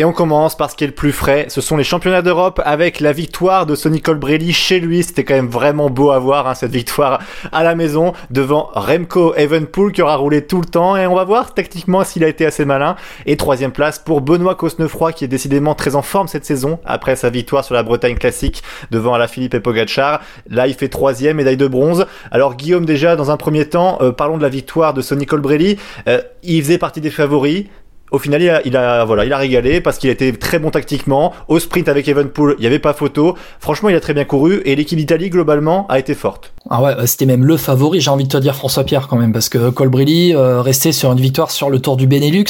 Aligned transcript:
Et 0.00 0.04
on 0.04 0.12
commence 0.12 0.56
par 0.56 0.70
ce 0.70 0.76
qui 0.76 0.84
est 0.84 0.86
le 0.86 0.92
plus 0.92 1.10
frais, 1.10 1.46
ce 1.48 1.60
sont 1.60 1.76
les 1.76 1.82
championnats 1.82 2.22
d'Europe 2.22 2.62
avec 2.64 3.00
la 3.00 3.12
victoire 3.12 3.66
de 3.66 3.74
Sonny 3.74 4.00
Colbrelli 4.00 4.52
chez 4.52 4.78
lui. 4.78 5.02
C'était 5.02 5.24
quand 5.24 5.34
même 5.34 5.48
vraiment 5.48 5.90
beau 5.90 6.12
à 6.12 6.20
voir 6.20 6.46
hein, 6.46 6.54
cette 6.54 6.70
victoire 6.70 7.20
à 7.50 7.64
la 7.64 7.74
maison 7.74 8.12
devant 8.30 8.70
Remco 8.74 9.34
Evenpool 9.34 9.90
qui 9.90 10.00
aura 10.00 10.14
roulé 10.14 10.46
tout 10.46 10.60
le 10.60 10.66
temps 10.66 10.96
et 10.96 11.08
on 11.08 11.16
va 11.16 11.24
voir 11.24 11.52
techniquement 11.52 12.04
s'il 12.04 12.22
a 12.22 12.28
été 12.28 12.46
assez 12.46 12.64
malin. 12.64 12.94
Et 13.26 13.36
troisième 13.36 13.72
place 13.72 13.98
pour 13.98 14.20
Benoît 14.20 14.54
Cosnefroy 14.54 15.12
qui 15.14 15.24
est 15.24 15.28
décidément 15.28 15.74
très 15.74 15.96
en 15.96 16.02
forme 16.02 16.28
cette 16.28 16.44
saison 16.44 16.78
après 16.84 17.16
sa 17.16 17.28
victoire 17.28 17.64
sur 17.64 17.74
la 17.74 17.82
Bretagne 17.82 18.18
classique 18.18 18.62
devant 18.92 19.14
Alaphilippe 19.14 19.54
et 19.54 19.60
Pogacar. 19.60 20.20
Là 20.48 20.68
il 20.68 20.74
fait 20.74 20.88
troisième 20.88 21.38
médaille 21.38 21.56
de 21.56 21.66
bronze. 21.66 22.06
Alors 22.30 22.54
Guillaume 22.54 22.86
déjà 22.86 23.16
dans 23.16 23.32
un 23.32 23.36
premier 23.36 23.68
temps, 23.68 23.98
euh, 24.00 24.12
parlons 24.12 24.36
de 24.36 24.42
la 24.42 24.48
victoire 24.48 24.94
de 24.94 25.02
Sonny 25.02 25.26
Colbrelli. 25.26 25.76
Euh, 26.06 26.22
il 26.44 26.62
faisait 26.62 26.78
partie 26.78 27.00
des 27.00 27.10
favoris 27.10 27.64
au 28.10 28.18
final, 28.18 28.42
il 28.42 28.50
a, 28.50 28.60
il 28.64 28.76
a, 28.76 29.04
voilà, 29.04 29.24
il 29.24 29.32
a 29.32 29.38
régalé 29.38 29.80
parce 29.80 29.98
qu'il 29.98 30.10
était 30.10 30.32
très 30.32 30.58
bon 30.58 30.70
tactiquement. 30.70 31.32
Au 31.48 31.58
sprint 31.58 31.88
avec 31.88 32.08
Evenpool, 32.08 32.56
il 32.58 32.62
n'y 32.62 32.66
avait 32.66 32.78
pas 32.78 32.92
photo. 32.92 33.36
Franchement, 33.60 33.88
il 33.88 33.94
a 33.96 34.00
très 34.00 34.14
bien 34.14 34.24
couru 34.24 34.62
et 34.64 34.76
l'équipe 34.76 34.98
d'Italie, 34.98 35.30
globalement, 35.30 35.86
a 35.88 35.98
été 35.98 36.14
forte. 36.14 36.52
Ah 36.70 36.82
ouais, 36.82 37.06
c'était 37.06 37.26
même 37.26 37.44
le 37.44 37.56
favori, 37.56 38.00
j'ai 38.00 38.10
envie 38.10 38.24
de 38.24 38.28
te 38.28 38.36
dire 38.36 38.54
François 38.54 38.84
Pierre 38.84 39.08
quand 39.08 39.16
même, 39.16 39.32
parce 39.32 39.48
que 39.48 39.70
Colbrelli 39.70 40.34
euh, 40.34 40.60
restait 40.60 40.92
sur 40.92 41.10
une 41.12 41.20
victoire 41.20 41.50
sur 41.50 41.70
le 41.70 41.78
Tour 41.80 41.96
du 41.96 42.06
Benelux. 42.06 42.44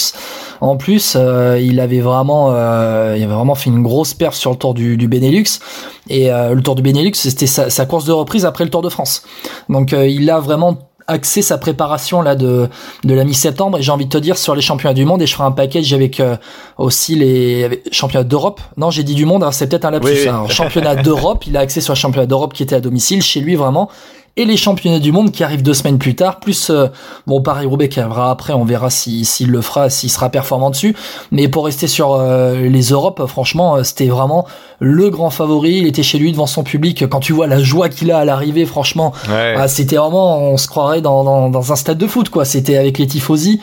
En 0.60 0.76
plus, 0.76 1.14
euh, 1.16 1.60
il 1.60 1.78
avait 1.78 2.00
vraiment, 2.00 2.48
euh, 2.52 3.14
il 3.16 3.22
avait 3.22 3.34
vraiment 3.34 3.54
fait 3.54 3.70
une 3.70 3.82
grosse 3.82 4.14
perf 4.14 4.34
sur 4.34 4.50
le 4.50 4.56
Tour 4.56 4.74
du, 4.74 4.96
du 4.96 5.06
Benelux. 5.06 5.60
Et 6.08 6.32
euh, 6.32 6.54
le 6.54 6.62
Tour 6.62 6.74
du 6.74 6.82
Benelux, 6.82 7.14
c'était 7.14 7.46
sa, 7.46 7.70
sa 7.70 7.86
course 7.86 8.06
de 8.06 8.12
reprise 8.12 8.44
après 8.44 8.64
le 8.64 8.70
Tour 8.70 8.82
de 8.82 8.88
France. 8.88 9.22
Donc 9.68 9.92
euh, 9.92 10.08
il 10.08 10.28
a 10.30 10.40
vraiment 10.40 10.87
axé 11.08 11.42
sa 11.42 11.58
préparation 11.58 12.22
là 12.22 12.34
de 12.36 12.68
de 13.04 13.14
la 13.14 13.24
mi-septembre 13.24 13.78
et 13.78 13.82
j'ai 13.82 13.90
envie 13.90 14.04
de 14.04 14.10
te 14.10 14.18
dire 14.18 14.36
sur 14.38 14.54
les 14.54 14.60
championnats 14.62 14.94
du 14.94 15.04
monde 15.04 15.20
et 15.22 15.26
je 15.26 15.34
ferai 15.34 15.44
un 15.44 15.50
package 15.52 15.92
avec 15.92 16.20
euh, 16.20 16.36
aussi 16.76 17.14
les 17.16 17.64
avec- 17.64 17.92
championnats 17.92 18.24
d'Europe 18.24 18.60
non 18.76 18.90
j'ai 18.90 19.02
dit 19.02 19.14
du 19.14 19.24
monde 19.24 19.42
hein, 19.42 19.50
c'est 19.50 19.68
peut-être 19.68 19.86
un 19.86 19.90
lapsus 19.90 20.10
Oui, 20.12 20.18
oui. 20.22 20.28
hein. 20.28 20.44
championnat 20.48 20.94
d'Europe 20.96 21.46
il 21.46 21.56
a 21.56 21.60
axé 21.60 21.80
sur 21.80 21.94
le 21.94 21.98
championnat 21.98 22.26
d'Europe 22.26 22.52
qui 22.52 22.62
était 22.62 22.76
à 22.76 22.80
domicile 22.80 23.22
chez 23.22 23.40
lui 23.40 23.56
vraiment 23.56 23.88
et 24.38 24.44
les 24.44 24.56
championnats 24.56 25.00
du 25.00 25.12
monde 25.12 25.32
qui 25.32 25.44
arrivent 25.44 25.62
deux 25.62 25.74
semaines 25.74 25.98
plus 25.98 26.14
tard, 26.14 26.38
plus 26.40 26.70
euh, 26.70 26.86
bon 27.26 27.42
Paris 27.42 27.66
Roubaix 27.66 27.88
qui 27.88 28.00
arrivera 28.00 28.30
après, 28.30 28.54
on 28.54 28.64
verra 28.64 28.88
si 28.88 29.24
s'il 29.24 29.50
le 29.50 29.60
fera, 29.60 29.90
s'il 29.90 30.10
sera 30.10 30.30
performant 30.30 30.70
dessus. 30.70 30.96
Mais 31.32 31.48
pour 31.48 31.66
rester 31.66 31.88
sur 31.88 32.14
euh, 32.14 32.54
les 32.68 32.82
Europes, 32.90 33.26
franchement, 33.26 33.76
euh, 33.76 33.82
c'était 33.82 34.06
vraiment 34.06 34.46
le 34.78 35.10
grand 35.10 35.30
favori. 35.30 35.78
Il 35.78 35.86
était 35.86 36.04
chez 36.04 36.18
lui 36.18 36.30
devant 36.32 36.46
son 36.46 36.62
public. 36.62 37.06
Quand 37.08 37.20
tu 37.20 37.32
vois 37.32 37.46
la 37.48 37.60
joie 37.60 37.88
qu'il 37.88 38.10
a 38.12 38.18
à 38.18 38.24
l'arrivée, 38.24 38.64
franchement, 38.64 39.12
Ouais. 39.28 39.54
ah, 39.58 39.66
c'était 39.68 39.96
vraiment, 39.96 40.38
on 40.38 40.56
se 40.56 40.68
croirait 40.68 41.00
dans, 41.00 41.24
dans, 41.24 41.50
dans 41.50 41.72
un 41.72 41.76
stade 41.76 41.98
de 41.98 42.06
foot, 42.06 42.28
quoi. 42.30 42.44
C'était 42.44 42.76
avec 42.76 42.98
les 42.98 43.06
tifosi. 43.08 43.60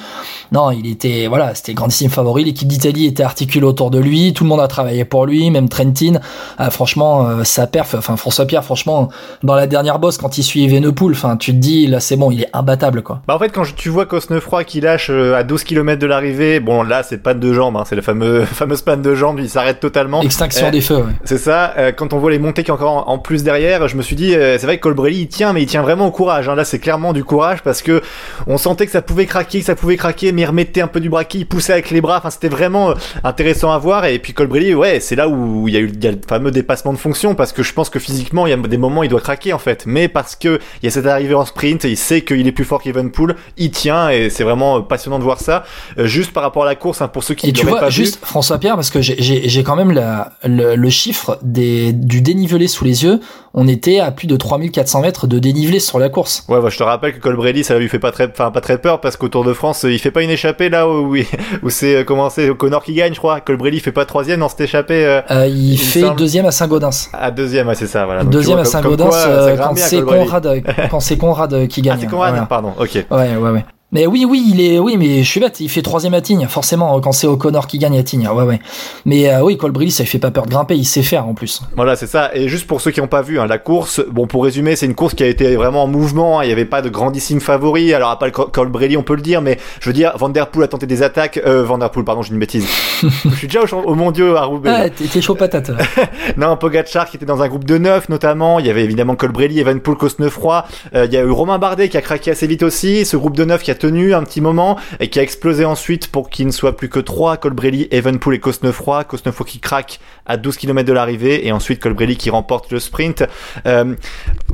Non, 0.52 0.72
il 0.72 0.90
était, 0.90 1.28
voilà, 1.28 1.56
c'était 1.56 1.74
grandissime 1.74 2.10
favori. 2.10 2.44
L'équipe 2.44 2.68
d'Italie 2.68 3.06
était 3.06 3.24
articulée 3.24 3.66
autour 3.66 3.92
de 3.92 4.00
lui. 4.00 4.34
Tout 4.34 4.44
le 4.44 4.50
monde 4.50 4.60
a 4.62 4.68
travaillé 4.68 5.06
pour 5.06 5.26
lui, 5.26 5.50
même 5.52 5.70
Trentin. 5.70 6.20
Ah, 6.58 6.70
franchement, 6.70 7.28
euh, 7.28 7.44
sa 7.44 7.68
perf, 7.68 7.96
enfin, 7.96 8.16
François 8.18 8.46
Pierre, 8.46 8.64
franchement, 8.64 9.10
dans 9.44 9.56
la 9.56 9.68
dernière 9.68 10.00
bosse, 10.00 10.18
quand 10.18 10.38
il 10.38 10.44
suit 10.44 10.64
Evenepoel, 10.66 11.14
enfin, 11.14 11.38
tu 11.38 11.52
te 11.52 11.58
dis, 11.58 11.88
là, 11.88 12.00
c'est 12.00 12.16
bon, 12.18 12.32
il 12.32 12.42
est 12.42 12.50
imbattable, 12.54 13.02
quoi. 13.02 13.22
Bah 13.28 13.36
en 13.36 13.40
fait 13.40 13.50
quand 13.50 13.64
tu 13.76 13.90
vois 13.90 14.06
Cosnefroy 14.06 14.64
qui 14.64 14.82
lâche 14.82 15.10
euh, 15.10 15.36
à 15.36 15.44
12 15.44 15.64
km 15.64 16.00
de 16.00 16.08
l'arrivée, 16.08 16.60
bon 16.60 16.84
là 16.84 17.02
c'est 17.04 17.18
panne 17.18 17.40
de 17.40 17.54
jambes, 17.54 17.76
hein, 17.78 17.84
c'est 17.88 17.96
la 17.96 18.02
fameuse 18.02 18.46
fameuse 18.46 18.82
panne 18.84 19.02
de 19.02 19.16
jambes, 19.16 19.40
il 19.40 19.50
s'arrête 19.50 19.80
totalement. 19.80 20.22
Extinction 20.22 20.68
Euh, 20.68 20.72
des 20.72 20.82
feux, 20.82 20.98
ouais. 20.98 21.14
C'est 21.24 21.38
ça. 21.38 21.74
euh, 21.78 21.92
quand 21.92 22.14
on 22.14 22.20
voit 22.20 22.32
les 22.32 22.40
montées 22.40 22.64
qui 22.64 22.72
encore 22.72 23.10
en, 23.10 23.18
plus 23.18 23.44
derrière, 23.44 23.88
je 23.88 23.96
me 23.96 24.02
suis 24.02 24.16
dit, 24.16 24.36
euh, 24.36 24.58
c'est 24.60 24.66
vrai 24.66 24.78
que 24.78 24.84
Colbrelli 24.84 25.22
il 25.22 25.28
tient, 25.28 25.54
mais 25.54 25.62
il 25.64 25.66
tient 25.66 25.82
vraiment 25.82 26.08
au 26.08 26.12
courage. 26.12 26.50
Hein. 26.50 26.56
Là, 26.56 26.66
c'est 26.66 26.80
clairement 26.80 27.14
du 27.14 27.24
courage 27.24 27.62
parce 27.64 27.82
que 27.82 28.02
on 28.48 28.58
sentait 28.58 28.86
que 28.86 28.92
ça 28.92 29.02
pouvait 29.02 29.26
craquer, 29.26 29.60
que 29.60 29.66
ça 29.66 29.76
pouvait 29.76 29.98
craquer, 29.98 30.32
mais 30.36 30.42
il 30.44 30.46
remettait 30.46 30.82
un 30.82 30.88
peu 30.88 31.00
du 31.00 31.10
braquet, 31.10 31.40
il 31.40 31.46
poussait 31.48 31.74
avec 31.74 31.90
les 31.90 32.02
bras. 32.02 32.18
Enfin, 32.20 32.30
c'était 32.30 32.48
vraiment 32.50 32.92
euh, 32.92 32.94
intéressant 33.24 33.72
à 33.72 33.78
voir. 33.78 34.06
Et 34.06 34.20
puis 34.20 34.34
Colbrelli, 34.34 34.74
ouais, 34.76 35.00
c'est 35.00 35.16
là 35.16 35.28
où 35.28 35.68
il 35.68 35.74
y 35.74 35.78
a 35.78 35.80
eu 35.80 35.92
il 35.96 36.04
y 36.04 36.08
a 36.08 36.12
le 36.12 36.20
fameux 36.28 36.52
dépassement 36.52 36.94
de 36.94 36.98
fonction 36.98 37.34
parce 37.36 37.52
que 37.52 37.64
je 37.64 37.74
pense 37.74 37.90
que 37.90 38.00
physiquement, 38.00 38.46
il 38.46 38.50
y 38.52 38.54
a 38.54 38.58
des 38.58 38.78
moments 38.78 39.02
où 39.02 39.04
il 39.04 39.10
doit 39.10 39.22
craquer 39.22 39.54
en 39.54 39.60
fait, 39.60 39.86
mais 39.86 40.08
parce 40.08 40.36
que 40.36 40.60
il 40.82 40.86
y 40.86 40.88
a 40.88 40.92
cette 40.92 41.06
arrivée 41.08 41.34
en 41.36 41.46
sprint, 41.46 41.86
et 41.86 41.90
il 41.90 41.98
sait 41.98 42.22
qu'il 42.22 42.46
est 42.48 42.52
plus 42.52 42.66
fort 42.66 42.82
qu'Evenpool, 42.82 43.36
il 43.58 43.72
tient 43.72 44.10
et 44.10 44.30
c'est 44.30 44.44
vraiment 44.44 44.78
euh, 44.78 44.80
passionnant 44.82 45.18
de 45.20 45.24
voir 45.24 45.40
ça. 45.40 45.64
Euh, 45.98 46.06
juste 46.06 46.32
par 46.34 46.44
rapport 46.44 46.64
à 46.64 46.66
la 46.66 46.76
course, 46.76 47.02
hein, 47.02 47.08
pour 47.08 47.24
ceux 47.24 47.34
qui 47.36 47.50
Et 47.50 47.54
tu 47.54 47.62
l'auraient 47.66 47.72
vois, 47.72 47.80
pas 47.82 47.90
juste 47.90 48.20
François 48.26 48.58
Pierre, 48.58 48.76
parce 48.76 48.90
que 48.90 49.02
j'ai- 49.02 49.64
quand 49.64 49.76
même 49.76 49.92
la, 49.92 50.34
le, 50.44 50.76
le 50.76 50.90
chiffre 50.90 51.40
des, 51.42 51.94
du 51.94 52.22
dénivelé 52.22 52.68
sous 52.68 52.84
les 52.84 53.04
yeux. 53.04 53.20
On 53.58 53.68
était 53.70 54.00
à 54.00 54.12
plus 54.12 54.28
de 54.28 54.36
3400 54.36 55.00
mètres 55.02 55.28
de 55.28 55.40
dénivelé 55.40 55.80
sur 55.80 55.98
la 55.98 56.10
course. 56.10 56.44
Ouais, 56.50 56.60
bah, 56.62 56.68
je 56.70 56.78
te 56.78 56.84
rappelle 56.84 57.14
que 57.14 57.20
Colbrelli, 57.20 57.64
ça 57.64 57.80
lui 57.80 57.88
fait 57.88 58.00
pas 58.00 58.12
très, 58.12 58.30
enfin 58.30 58.52
pas 58.52 58.60
très 58.60 58.78
peur 58.80 59.00
parce 59.00 59.16
qu'au 59.16 59.30
Tour 59.30 59.46
de 59.46 59.54
France, 59.54 59.86
il 59.90 59.98
fait 59.98 60.12
pas 60.12 60.24
une 60.24 60.25
échappée 60.30 60.70
là 60.70 60.88
où, 60.88 61.16
où 61.64 61.70
c'est 61.70 61.96
euh, 61.98 62.04
comment 62.04 62.30
c'est 62.30 62.56
Connor 62.56 62.84
qui 62.84 62.94
gagne, 62.94 63.14
je 63.14 63.20
crois. 63.20 63.42
Colbrelli 63.42 63.80
fait 63.80 63.92
pas 63.92 64.06
troisième 64.06 64.40
dans 64.40 64.50
cette 64.50 64.62
échappée 64.62 65.06
euh, 65.06 65.22
Euh, 65.32 65.48
il, 65.48 65.78
fait 65.78 66.02
semble. 66.02 66.18
deuxième 66.18 66.46
à 66.46 66.52
Saint-Gaudens. 66.52 67.10
à 67.14 67.32
deuxième, 67.32 67.68
ouais, 67.68 67.76
c'est 67.76 67.88
ça. 67.88 68.06
Voilà. 68.06 68.22
Donc, 68.22 68.32
tu 68.32 68.38
Deuxième 68.38 68.58
vois, 68.58 68.62
à 68.62 68.70
Saint-Gaudens 68.70 69.10
euh, 69.14 69.58
quand 69.58 69.76
c'est. 69.78 70.02
Conrad, 70.06 70.64
quand 70.90 71.00
c'est 71.00 71.18
Conrad 71.18 71.68
qui 71.68 71.82
gagne. 71.82 71.96
Ah, 71.98 72.02
c'est 72.02 72.08
Conrad, 72.10 72.48
pardon. 72.48 72.74
Ok. 72.80 73.06
Ouais, 73.12 73.36
ouais, 73.36 73.50
ouais. 73.52 73.66
Mais 73.96 74.08
oui, 74.08 74.26
oui, 74.28 74.44
il 74.54 74.60
est, 74.60 74.78
oui, 74.78 74.98
mais 74.98 75.24
je 75.24 75.30
suis 75.30 75.40
bête. 75.40 75.62
Il 75.62 75.70
fait 75.70 75.82
troisième 75.82 76.14
à 76.16 76.20
Tignes, 76.20 76.48
forcément, 76.50 77.00
quand 77.00 77.14
c'est 77.14 77.28
O'Connor 77.28 77.66
qui 77.66 77.78
gagne 77.78 77.98
à 77.98 78.04
Tignes. 78.04 78.28
Ouais, 78.28 78.44
ouais. 78.44 78.60
Mais 79.06 79.34
euh, 79.34 79.40
oui, 79.42 79.56
Colbrelli, 79.56 79.90
ça 79.90 80.04
lui 80.04 80.10
fait 80.10 80.20
pas 80.20 80.32
peur 80.32 80.46
de 80.46 80.50
grimper. 80.50 80.76
Il 80.76 80.84
sait 80.84 81.02
faire 81.02 81.26
en 81.26 81.34
plus. 81.34 81.62
Voilà, 81.78 81.96
c'est 81.96 82.06
ça. 82.08 82.30
Et 82.34 82.50
juste 82.50 82.68
pour 82.68 82.82
ceux 82.82 82.92
qui 82.92 83.00
n'ont 83.00 83.08
pas 83.08 83.22
vu 83.22 83.40
hein, 83.40 83.48
la 83.48 83.58
course, 83.58 84.02
bon, 84.12 84.28
pour 84.28 84.44
résumer, 84.44 84.76
c'est 84.76 84.86
une 84.86 84.96
course 84.96 85.14
qui 85.14 85.24
a 85.24 85.28
été 85.28 85.56
vraiment 85.56 85.84
en 85.84 85.88
mouvement. 85.88 86.40
hein. 86.40 86.44
Il 86.44 86.48
n'y 86.48 86.52
avait 86.52 86.66
pas 86.66 86.82
de 86.82 86.90
grandissime 86.90 87.40
favori. 87.40 87.94
Alors, 87.94 88.10
à 88.10 88.20
part 88.20 88.32
Colbrelli, 88.34 88.98
on 88.98 89.04
peut 89.04 89.16
le 89.16 89.22
dire, 89.22 89.42
mais 89.42 89.58
je 89.80 89.88
veux 89.90 89.94
dire, 89.94 90.12
Van 90.18 90.28
Der 90.28 90.48
Poel 90.48 90.66
a 90.66 90.68
tenté 90.68 90.88
des 90.88 91.02
attaques. 91.02 91.40
Euh, 91.46 91.64
Van 91.64 91.78
Der 91.78 91.90
Poel, 91.90 92.04
pardon, 92.04 92.22
j'ai 92.22 92.34
une 92.34 92.40
bêtise. 92.40 92.68
je 93.02 93.30
suis 93.38 93.48
déjà 93.48 93.62
au, 93.62 93.78
au 93.80 93.96
mondiaux 93.96 94.36
à 94.36 94.44
Roubaix. 94.44 94.72
Ah, 94.76 94.90
t'es 94.90 95.22
chaud 95.22 95.36
patate. 95.36 95.70
là. 95.70 95.78
Non, 96.38 96.58
Pogacar 96.58 97.10
qui 97.10 97.16
était 97.16 97.26
dans 97.26 97.42
un 97.42 97.48
groupe 97.48 97.64
de 97.64 97.78
neuf 97.78 98.10
notamment. 98.10 98.60
Il 98.60 98.66
y 98.68 98.70
avait 98.70 98.84
évidemment 98.84 99.16
Colbrelli, 99.16 99.62
Evenpool, 99.62 99.96
Cosnefroy. 99.96 100.66
Euh, 100.96 101.06
il 101.06 101.14
y 101.14 101.18
a 101.18 101.22
eu 101.22 101.30
Romain 101.32 101.60
Bardet 101.60 101.88
qui 101.88 101.96
a 101.96 102.02
craqué 102.02 102.32
assez 102.32 102.46
vite 102.46 102.62
aussi. 102.62 103.06
Ce 103.06 103.16
groupe 103.16 103.38
de 103.38 103.46
neuf 103.46 103.64
qui 103.64 103.72
a 103.72 103.76
tenu 103.86 104.16
un 104.16 104.24
petit 104.24 104.42
moment 104.42 104.78
et 105.00 105.10
qui 105.10 105.20
a 105.20 105.22
explosé 105.22 105.64
ensuite 105.64 106.08
pour 106.08 106.32
qu'il 106.32 106.48
ne 106.48 106.52
soit 106.52 106.76
plus 106.76 106.90
que 106.90 107.00
trois. 107.00 107.38
Colbrelli, 107.38 107.88
Evenpool 107.92 108.34
et 108.34 108.40
Cosnefroy. 108.40 109.04
Cosnefroy 109.04 109.46
qui 109.46 109.60
craque 109.60 110.00
à 110.26 110.38
12 110.38 110.58
km 110.58 110.88
de 110.88 110.94
l'arrivée 110.94 111.46
et 111.46 111.52
ensuite 111.52 111.80
Colbrelli 111.80 112.18
qui 112.18 112.32
remporte 112.32 112.72
le 112.72 112.80
sprint. 112.80 113.24
Euh, 113.68 113.94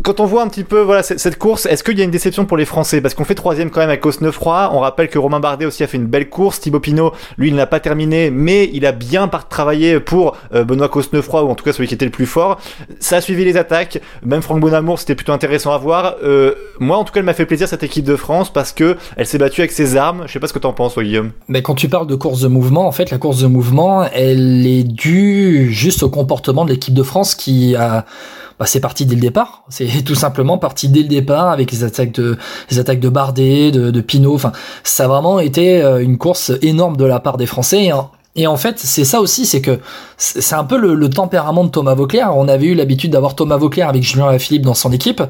quand 0.03 0.19
on 0.19 0.25
voit 0.25 0.41
un 0.41 0.49
petit 0.49 0.65
peu 0.65 0.81
voilà 0.81 1.01
cette, 1.01 1.37
course, 1.37 1.65
est-ce 1.65 1.81
qu'il 1.81 1.97
y 1.97 2.01
a 2.01 2.03
une 2.03 2.11
déception 2.11 2.45
pour 2.45 2.57
les 2.57 2.65
Français? 2.65 2.99
Parce 2.99 3.13
qu'on 3.13 3.23
fait 3.23 3.35
troisième 3.35 3.69
quand 3.69 3.79
même 3.79 3.89
avec 3.89 4.01
Cosnefroy. 4.01 4.69
On 4.73 4.79
rappelle 4.79 5.07
que 5.07 5.17
Romain 5.17 5.39
Bardet 5.39 5.65
aussi 5.65 5.81
a 5.83 5.87
fait 5.87 5.97
une 5.97 6.07
belle 6.07 6.27
course. 6.29 6.59
Thibaut 6.59 6.81
Pinot, 6.81 7.13
lui, 7.37 7.47
il 7.47 7.55
n'a 7.55 7.67
pas 7.67 7.79
terminé, 7.79 8.31
mais 8.31 8.69
il 8.73 8.85
a 8.85 8.91
bien 8.91 9.29
travaillé 9.29 10.01
pour 10.01 10.37
euh, 10.53 10.65
Benoît 10.65 10.89
Cosnefroy 10.89 11.43
ou 11.43 11.49
en 11.49 11.55
tout 11.55 11.63
cas 11.63 11.71
celui 11.71 11.87
qui 11.87 11.93
était 11.93 12.05
le 12.05 12.11
plus 12.11 12.25
fort. 12.25 12.59
Ça 12.99 13.17
a 13.17 13.21
suivi 13.21 13.45
les 13.45 13.55
attaques. 13.55 14.01
Même 14.25 14.41
Franck 14.41 14.59
Bonamour, 14.59 14.99
c'était 14.99 15.15
plutôt 15.15 15.31
intéressant 15.31 15.71
à 15.71 15.77
voir. 15.77 16.15
Euh, 16.21 16.53
moi, 16.79 16.97
en 16.97 17.05
tout 17.05 17.13
cas, 17.13 17.21
elle 17.21 17.25
m'a 17.25 17.33
fait 17.33 17.45
plaisir 17.45 17.67
cette 17.69 17.83
équipe 17.83 18.03
de 18.03 18.17
France 18.17 18.51
parce 18.51 18.73
que 18.73 18.97
elle 19.17 19.25
s'est 19.25 19.37
battue 19.37 19.61
avec 19.61 19.71
ses 19.71 19.95
armes. 19.97 20.23
Je 20.27 20.33
sais 20.33 20.39
pas 20.39 20.47
ce 20.47 20.53
que 20.53 20.59
t'en 20.59 20.73
penses, 20.73 20.97
Guillaume. 20.97 21.31
Mais 21.47 21.61
quand 21.61 21.75
tu 21.75 21.89
parles 21.89 22.07
de 22.07 22.15
course 22.15 22.41
de 22.41 22.47
mouvement, 22.47 22.87
en 22.87 22.91
fait, 22.91 23.11
la 23.11 23.17
course 23.17 23.39
de 23.39 23.47
mouvement, 23.47 24.03
elle 24.03 24.65
est 24.65 24.83
due 24.83 25.71
juste 25.71 26.03
au 26.03 26.09
comportement 26.09 26.65
de 26.65 26.71
l'équipe 26.71 26.93
de 26.93 27.03
France 27.03 27.35
qui 27.35 27.75
a, 27.75 28.05
bah, 28.59 28.65
c'est 28.65 28.79
parti 28.79 29.05
dès 29.05 29.15
le 29.15 29.21
départ. 29.21 29.63
C'est 29.69 29.87
tout 30.05 30.15
simplement 30.15 30.57
parti 30.57 30.89
dès 30.89 31.01
le 31.01 31.07
départ 31.07 31.49
avec 31.49 31.71
les 31.71 31.83
attaques 31.83 32.13
de, 32.13 32.37
les 32.69 32.79
attaques 32.79 32.99
de 32.99 33.09
Bardet, 33.09 33.71
de, 33.71 33.91
de 33.91 34.01
Pinot. 34.01 34.35
Enfin, 34.35 34.51
ça 34.83 35.05
a 35.05 35.07
vraiment 35.07 35.39
été 35.39 35.81
euh, 35.81 36.01
une 36.01 36.17
course 36.17 36.51
énorme 36.61 36.97
de 36.97 37.05
la 37.05 37.19
part 37.19 37.37
des 37.37 37.45
Français. 37.47 37.91
En, 37.91 38.11
et 38.37 38.47
en 38.47 38.55
fait, 38.55 38.79
c'est 38.79 39.03
ça 39.03 39.19
aussi, 39.19 39.45
c'est 39.45 39.59
que 39.59 39.79
c'est 40.17 40.55
un 40.55 40.63
peu 40.63 40.77
le, 40.77 41.09
tempérament 41.09 41.65
de 41.65 41.69
Thomas 41.69 41.95
Vauclair. 41.95 42.31
On 42.37 42.47
avait 42.47 42.67
eu 42.67 42.75
l'habitude 42.75 43.11
d'avoir 43.11 43.35
Thomas 43.35 43.57
Vauclair 43.57 43.89
avec 43.89 44.03
Julien 44.03 44.27
Alaphilippe 44.27 44.61
dans 44.61 44.73
son 44.73 44.93
équipe, 44.93 45.21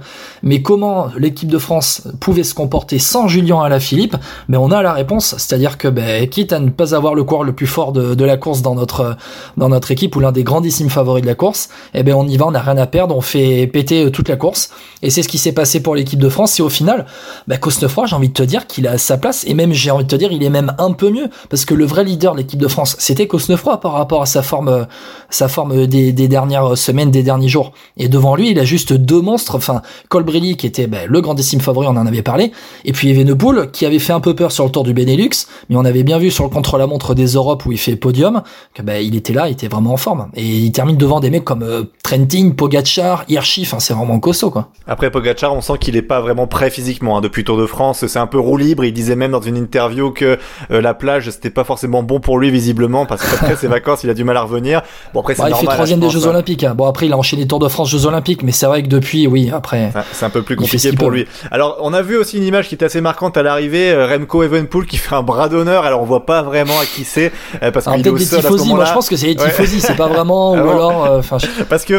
mais 0.43 0.61
comment 0.61 1.07
l'équipe 1.17 1.49
de 1.49 1.57
France 1.57 2.03
pouvait 2.19 2.43
se 2.43 2.53
comporter 2.53 2.99
sans 2.99 3.27
Julien 3.27 3.61
Alaphilippe? 3.61 4.17
Ben 4.49 4.59
on 4.59 4.69
a 4.69 4.83
la 4.83 4.93
réponse, 4.93 5.33
c'est-à-dire 5.39 5.79
que 5.79 5.87
ben, 5.87 6.27
quitte 6.29 6.53
à 6.53 6.59
ne 6.59 6.69
pas 6.69 6.93
avoir 6.93 7.15
le 7.15 7.23
coureur 7.23 7.43
le 7.43 7.53
plus 7.53 7.65
fort 7.65 7.91
de, 7.91 8.23
la 8.23 8.37
course 8.37 8.61
dans 8.61 8.75
notre 8.75 9.17
dans 9.57 9.69
notre 9.69 9.89
équipe 9.89 10.15
ou 10.15 10.19
l'un 10.19 10.31
des 10.31 10.43
grandissimes 10.43 10.91
favoris 10.91 11.23
de 11.23 11.27
la 11.27 11.35
course, 11.35 11.69
eh 11.95 12.03
ben 12.03 12.13
on 12.13 12.27
y 12.27 12.37
va, 12.37 12.45
on 12.45 12.51
n'a 12.51 12.61
rien 12.61 12.77
à 12.77 12.85
perdre, 12.85 13.17
on 13.17 13.21
fait 13.21 13.65
péter 13.65 14.11
toute 14.11 14.29
la 14.29 14.35
course. 14.35 14.69
Et 15.01 15.09
c'est 15.09 15.23
ce 15.23 15.27
qui 15.27 15.39
s'est 15.39 15.53
passé 15.53 15.81
pour 15.81 15.95
l'équipe 15.95 16.19
de 16.19 16.29
France. 16.29 16.59
Et 16.59 16.63
au 16.63 16.69
final, 16.69 17.07
ben, 17.47 17.57
Cosnefroy, 17.57 18.05
j'ai 18.05 18.15
envie 18.15 18.29
de 18.29 18.33
te 18.33 18.43
dire 18.43 18.67
qu'il 18.67 18.87
a 18.87 18.99
sa 18.99 19.17
place 19.17 19.43
et 19.47 19.55
même 19.55 19.73
j'ai 19.73 19.89
envie 19.89 20.03
de 20.03 20.09
te 20.09 20.15
dire 20.15 20.31
il 20.31 20.43
est 20.43 20.49
même 20.49 20.75
un 20.77 20.91
peu 20.91 21.09
mieux 21.09 21.29
parce 21.49 21.65
que 21.65 21.73
le 21.73 21.85
vrai 21.85 22.03
leader 22.03 22.33
de 22.33 22.37
l'équipe 22.37 22.59
de 22.59 22.67
France 22.67 22.90
c'était 22.99 23.27
Cosnefroy 23.27 23.79
par 23.79 23.93
rapport 23.93 24.21
à 24.21 24.25
sa 24.25 24.41
forme, 24.41 24.87
sa 25.29 25.47
forme 25.47 25.87
des, 25.87 26.11
dernières 26.11 26.77
semaines, 26.77 27.11
des 27.11 27.23
derniers 27.23 27.47
jours. 27.47 27.71
Et 27.97 28.07
devant 28.07 28.35
lui, 28.35 28.51
il 28.51 28.59
a 28.59 28.63
juste 28.63 28.93
deux 28.93 29.21
monstres. 29.21 29.55
Enfin, 29.55 29.81
Colbrelli 30.09 30.57
qui 30.57 30.67
était 30.67 30.87
ben, 30.87 31.07
le 31.07 31.21
grandissime 31.21 31.61
favori, 31.61 31.87
on 31.87 31.97
en 31.97 32.05
avait 32.05 32.21
parlé, 32.21 32.51
et 32.85 32.91
puis 32.91 33.09
Evenepoel 33.09 33.71
qui 33.71 33.85
avait 33.85 33.99
fait 33.99 34.13
un 34.13 34.19
peu 34.19 34.35
peur 34.35 34.51
sur 34.51 34.65
le 34.65 34.71
Tour 34.71 34.83
du 34.83 34.93
Benelux, 34.93 35.47
mais 35.69 35.75
on 35.75 35.85
avait 35.85 36.03
bien 36.03 36.17
vu 36.17 36.31
sur 36.31 36.43
le 36.43 36.49
contre-la-montre 36.49 37.15
des 37.15 37.27
Europes 37.27 37.65
où 37.65 37.71
il 37.71 37.77
fait 37.77 37.95
podium 37.95 38.43
que 38.73 38.81
ben, 38.81 39.03
il 39.03 39.15
était 39.15 39.33
là, 39.33 39.47
il 39.47 39.53
était 39.53 39.67
vraiment 39.67 39.93
en 39.93 39.97
forme. 39.97 40.29
Et 40.35 40.45
il 40.45 40.71
termine 40.71 40.97
devant 40.97 41.19
des 41.19 41.29
mecs 41.29 41.43
comme 41.43 41.63
euh, 41.63 41.83
Trentin, 42.03 42.51
Pogacar, 42.51 43.25
Hirschi. 43.27 43.63
Enfin, 43.63 43.79
c'est 43.79 43.93
vraiment 43.93 44.19
costaud 44.19 44.51
quoi. 44.51 44.69
Après 44.87 45.11
Pogacar, 45.11 45.53
on 45.53 45.61
sent 45.61 45.73
qu'il 45.79 45.95
est 45.95 46.01
pas 46.01 46.21
vraiment 46.21 46.47
prêt 46.47 46.69
physiquement 46.69 47.17
hein, 47.17 47.21
depuis 47.21 47.43
Tour 47.43 47.57
de 47.57 47.65
France. 47.65 48.05
C'est 48.05 48.19
un 48.19 48.27
peu 48.27 48.39
roue 48.39 48.57
libre. 48.57 48.83
Il 48.83 48.93
disait 48.93 49.15
même 49.15 49.31
dans 49.31 49.41
une 49.41 49.57
interview 49.57 50.11
que 50.11 50.37
euh, 50.71 50.81
la 50.81 50.93
plage 50.93 51.29
c'était 51.29 51.49
pas 51.49 51.63
forcément 51.63 52.03
bon 52.03 52.19
pour 52.19 52.39
lui 52.39 52.51
visiblement 52.51 52.80
parce 53.05 53.21
qu'après 53.21 53.55
ses 53.55 53.67
vacances 53.67 54.03
il 54.03 54.09
a 54.09 54.13
du 54.13 54.23
mal 54.23 54.37
à 54.37 54.41
revenir. 54.41 54.81
Bon 55.13 55.21
après 55.21 55.35
c'est 55.35 55.43
bah, 55.43 55.49
normal. 55.49 55.63
Il 55.63 55.67
fait 55.67 55.73
troisième 55.73 55.99
des 55.99 56.09
Jeux 56.09 56.25
hein. 56.25 56.29
Olympiques. 56.29 56.63
Hein. 56.63 56.73
Bon 56.75 56.87
après 56.87 57.05
il 57.05 57.13
a 57.13 57.17
enchaîné 57.17 57.47
Tour 57.47 57.59
de 57.59 57.67
France, 57.67 57.89
Jeux 57.89 58.05
Olympiques, 58.05 58.43
mais 58.43 58.51
c'est 58.51 58.65
vrai 58.65 58.83
que 58.83 58.87
depuis 58.87 59.27
oui 59.27 59.51
après. 59.53 59.91
C'est 60.13 60.25
un 60.25 60.29
peu 60.29 60.41
plus 60.41 60.55
compliqué 60.55 60.91
pour 60.93 61.09
lui. 61.09 61.27
Alors 61.51 61.77
on 61.81 61.93
a 61.93 62.01
vu 62.01 62.17
aussi 62.17 62.37
une 62.37 62.43
image 62.43 62.67
qui 62.67 62.75
était 62.75 62.85
assez 62.85 63.01
marquante 63.01 63.37
à 63.37 63.43
l'arrivée. 63.43 63.91
Euh, 63.91 64.07
Remco 64.07 64.43
Evenpool 64.43 64.85
qui 64.85 64.97
fait 64.97 65.15
un 65.15 65.23
bras 65.23 65.49
d'honneur. 65.49 65.85
Alors 65.85 66.01
on 66.01 66.05
voit 66.05 66.25
pas 66.25 66.41
vraiment 66.41 66.79
à 66.79 66.85
qui 66.85 67.03
c'est 67.03 67.31
euh, 67.61 67.71
parce 67.71 67.85
qu'il 67.85 68.05
est 68.05 68.09
au 68.09 68.17
sol 68.17 68.39
à 68.39 68.41
ce. 68.43 68.67
Moi 68.67 68.85
je 68.85 68.93
pense 68.93 69.09
que 69.09 69.15
c'est 69.15 69.27
les 69.27 69.35
tifosi, 69.35 69.81
c'est 69.81 69.95
pas 69.95 70.07
vraiment 70.07 70.51
ou 70.53 70.55
ah 70.55 70.71
alors 70.71 71.11
enfin. 71.17 71.37
parce 71.69 71.85
que 71.85 71.95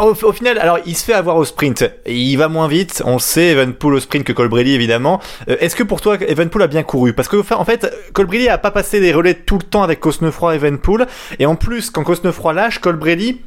au, 0.00 0.32
final 0.32 0.58
alors 0.58 0.78
il 0.86 0.96
se 0.96 1.04
fait 1.04 1.14
avoir 1.14 1.36
au 1.36 1.44
sprint. 1.44 1.84
Il 2.06 2.36
va 2.36 2.48
moins 2.48 2.68
vite. 2.68 3.02
On 3.04 3.14
le 3.14 3.18
sait 3.18 3.48
Evenpool 3.48 3.94
au 3.94 4.00
sprint 4.00 4.24
que 4.24 4.32
Colbrelli 4.32 4.74
évidemment. 4.74 5.20
Est-ce 5.46 5.76
que 5.76 5.82
pour 5.82 6.00
toi 6.00 6.16
Evenpool 6.20 6.62
a 6.62 6.66
bien 6.66 6.82
couru? 6.82 7.12
Parce 7.12 7.28
que 7.28 7.36
en 7.52 7.64
fait 7.64 7.92
Colbrelli 8.12 8.48
a 8.48 8.58
pas 8.58 8.70
passé 8.70 9.00
des 9.00 9.12
relais 9.12 9.34
tout 9.34 9.58
le 9.58 9.64
temps 9.64 9.81
avec 9.84 10.00
Cosnefroy 10.00 10.54
et 10.54 10.56
Evenpool. 10.56 11.06
Et 11.38 11.46
en 11.46 11.54
plus, 11.54 11.90
quand 11.90 12.04
Cosnefroy 12.04 12.52
lâche, 12.52 12.78
Colbrelli, 12.78 13.40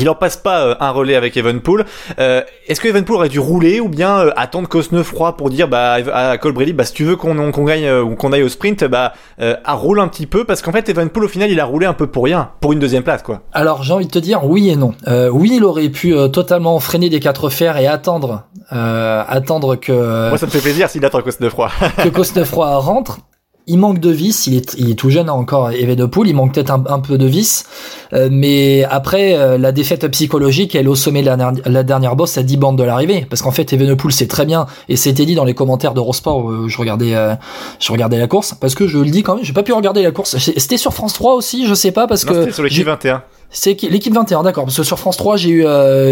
il 0.00 0.08
en 0.08 0.14
passe 0.14 0.36
pas 0.36 0.64
euh, 0.64 0.74
un 0.80 0.90
relais 0.90 1.16
avec 1.16 1.36
Evenpool. 1.36 1.84
Euh, 2.18 2.40
Est-ce 2.66 2.80
que 2.80 2.88
Evenpool 2.88 3.16
aurait 3.16 3.28
dû 3.28 3.38
rouler 3.38 3.78
ou 3.80 3.88
bien 3.88 4.20
euh, 4.20 4.30
attendre 4.36 4.66
Cosnefroy 4.68 5.36
pour 5.36 5.50
dire 5.50 5.68
bah 5.68 5.98
à 6.14 6.38
Colbrelli 6.38 6.72
bah 6.72 6.84
si 6.84 6.94
tu 6.94 7.04
veux 7.04 7.16
qu'on 7.16 7.52
qu'on 7.52 7.64
gagne 7.64 7.90
ou 7.90 8.14
qu'on 8.14 8.32
aille 8.32 8.42
au 8.42 8.48
sprint 8.48 8.84
bah 8.84 9.12
à 9.38 9.74
roule 9.74 10.00
un 10.00 10.08
petit 10.08 10.26
peu 10.26 10.44
parce 10.44 10.62
qu'en 10.62 10.72
fait 10.72 10.88
Evenpool 10.88 11.24
au 11.24 11.28
final 11.28 11.50
il 11.50 11.60
a 11.60 11.64
roulé 11.64 11.86
un 11.86 11.92
peu 11.92 12.06
pour 12.06 12.24
rien 12.24 12.50
pour 12.60 12.72
une 12.72 12.78
deuxième 12.78 13.02
place 13.02 13.22
quoi. 13.22 13.42
Alors 13.52 13.82
j'ai 13.82 13.92
envie 13.92 14.06
de 14.06 14.10
te 14.10 14.18
dire 14.18 14.44
oui 14.44 14.70
et 14.70 14.76
non. 14.76 14.94
oui 15.30 15.52
il 15.56 15.64
aurait 15.64 15.88
pu 15.90 16.14
totalement 16.32 16.78
freiner 16.80 17.10
des 17.10 17.20
quatre 17.20 17.50
fers 17.50 17.76
et 17.76 17.86
attendre 17.86 18.44
attendre 18.70 19.76
que. 19.76 20.28
Moi 20.30 20.38
ça 20.38 20.46
me 20.46 20.50
fait 20.50 20.60
plaisir 20.60 20.88
s'il 20.88 21.04
attend 21.04 21.20
Cosnefroy. 21.20 21.70
que 22.02 22.08
Cosnefroy 22.08 22.78
rentre 22.78 23.18
il 23.66 23.78
manque 23.78 24.00
de 24.00 24.10
vis, 24.10 24.46
il 24.46 24.56
est, 24.56 24.74
il 24.76 24.90
est 24.90 24.94
tout 24.94 25.10
jeune 25.10 25.30
encore, 25.30 25.70
Evenepoel, 25.70 26.28
il 26.28 26.34
manque 26.34 26.54
peut-être 26.54 26.72
un, 26.72 27.00
peu 27.00 27.16
de 27.16 27.26
vis, 27.26 27.64
euh, 28.12 28.28
mais 28.30 28.84
après 28.90 29.34
euh, 29.34 29.56
la 29.56 29.70
défaite 29.70 30.06
psychologique, 30.08 30.74
elle 30.74 30.86
est 30.86 30.88
au 30.88 30.96
sommet 30.96 31.22
de 31.22 31.26
la, 31.26 31.52
la 31.64 31.82
dernière 31.84 32.16
bosse 32.16 32.36
à 32.38 32.42
10 32.42 32.56
bandes 32.56 32.78
de 32.78 32.82
l'arrivée, 32.82 33.24
parce 33.28 33.40
qu'en 33.40 33.52
fait 33.52 33.72
Evenepoel 33.72 34.12
c'est 34.12 34.26
très 34.26 34.46
bien, 34.46 34.66
et 34.88 34.96
c'était 34.96 35.24
dit 35.24 35.36
dans 35.36 35.44
les 35.44 35.54
commentaires 35.54 35.94
d'Eurosport 35.94 36.44
où 36.44 36.68
je 36.68 36.76
regardais, 36.76 37.14
euh, 37.14 37.34
je 37.78 37.92
regardais 37.92 38.18
la 38.18 38.26
course, 38.26 38.54
parce 38.54 38.74
que 38.74 38.88
je 38.88 38.98
le 38.98 39.10
dis 39.10 39.22
quand 39.22 39.36
même, 39.36 39.44
j'ai 39.44 39.52
pas 39.52 39.62
pu 39.62 39.72
regarder 39.72 40.02
la 40.02 40.10
course, 40.10 40.36
c'était 40.38 40.76
sur 40.76 40.92
France 40.92 41.12
3 41.12 41.34
aussi, 41.34 41.66
je 41.66 41.74
sais 41.74 41.92
pas, 41.92 42.08
parce 42.08 42.26
non, 42.26 42.32
que... 42.32 42.40
C'était 42.40 42.52
sur 42.52 42.64
l'équipe 42.64 42.86
21. 42.86 43.22
C'est 43.54 43.80
l'équipe 43.82 44.14
21, 44.14 44.44
d'accord. 44.44 44.64
Parce 44.64 44.78
que 44.78 44.82
sur 44.82 44.98
France 44.98 45.18
3, 45.18 45.36
j'ai 45.36 45.50
eu 45.50 45.66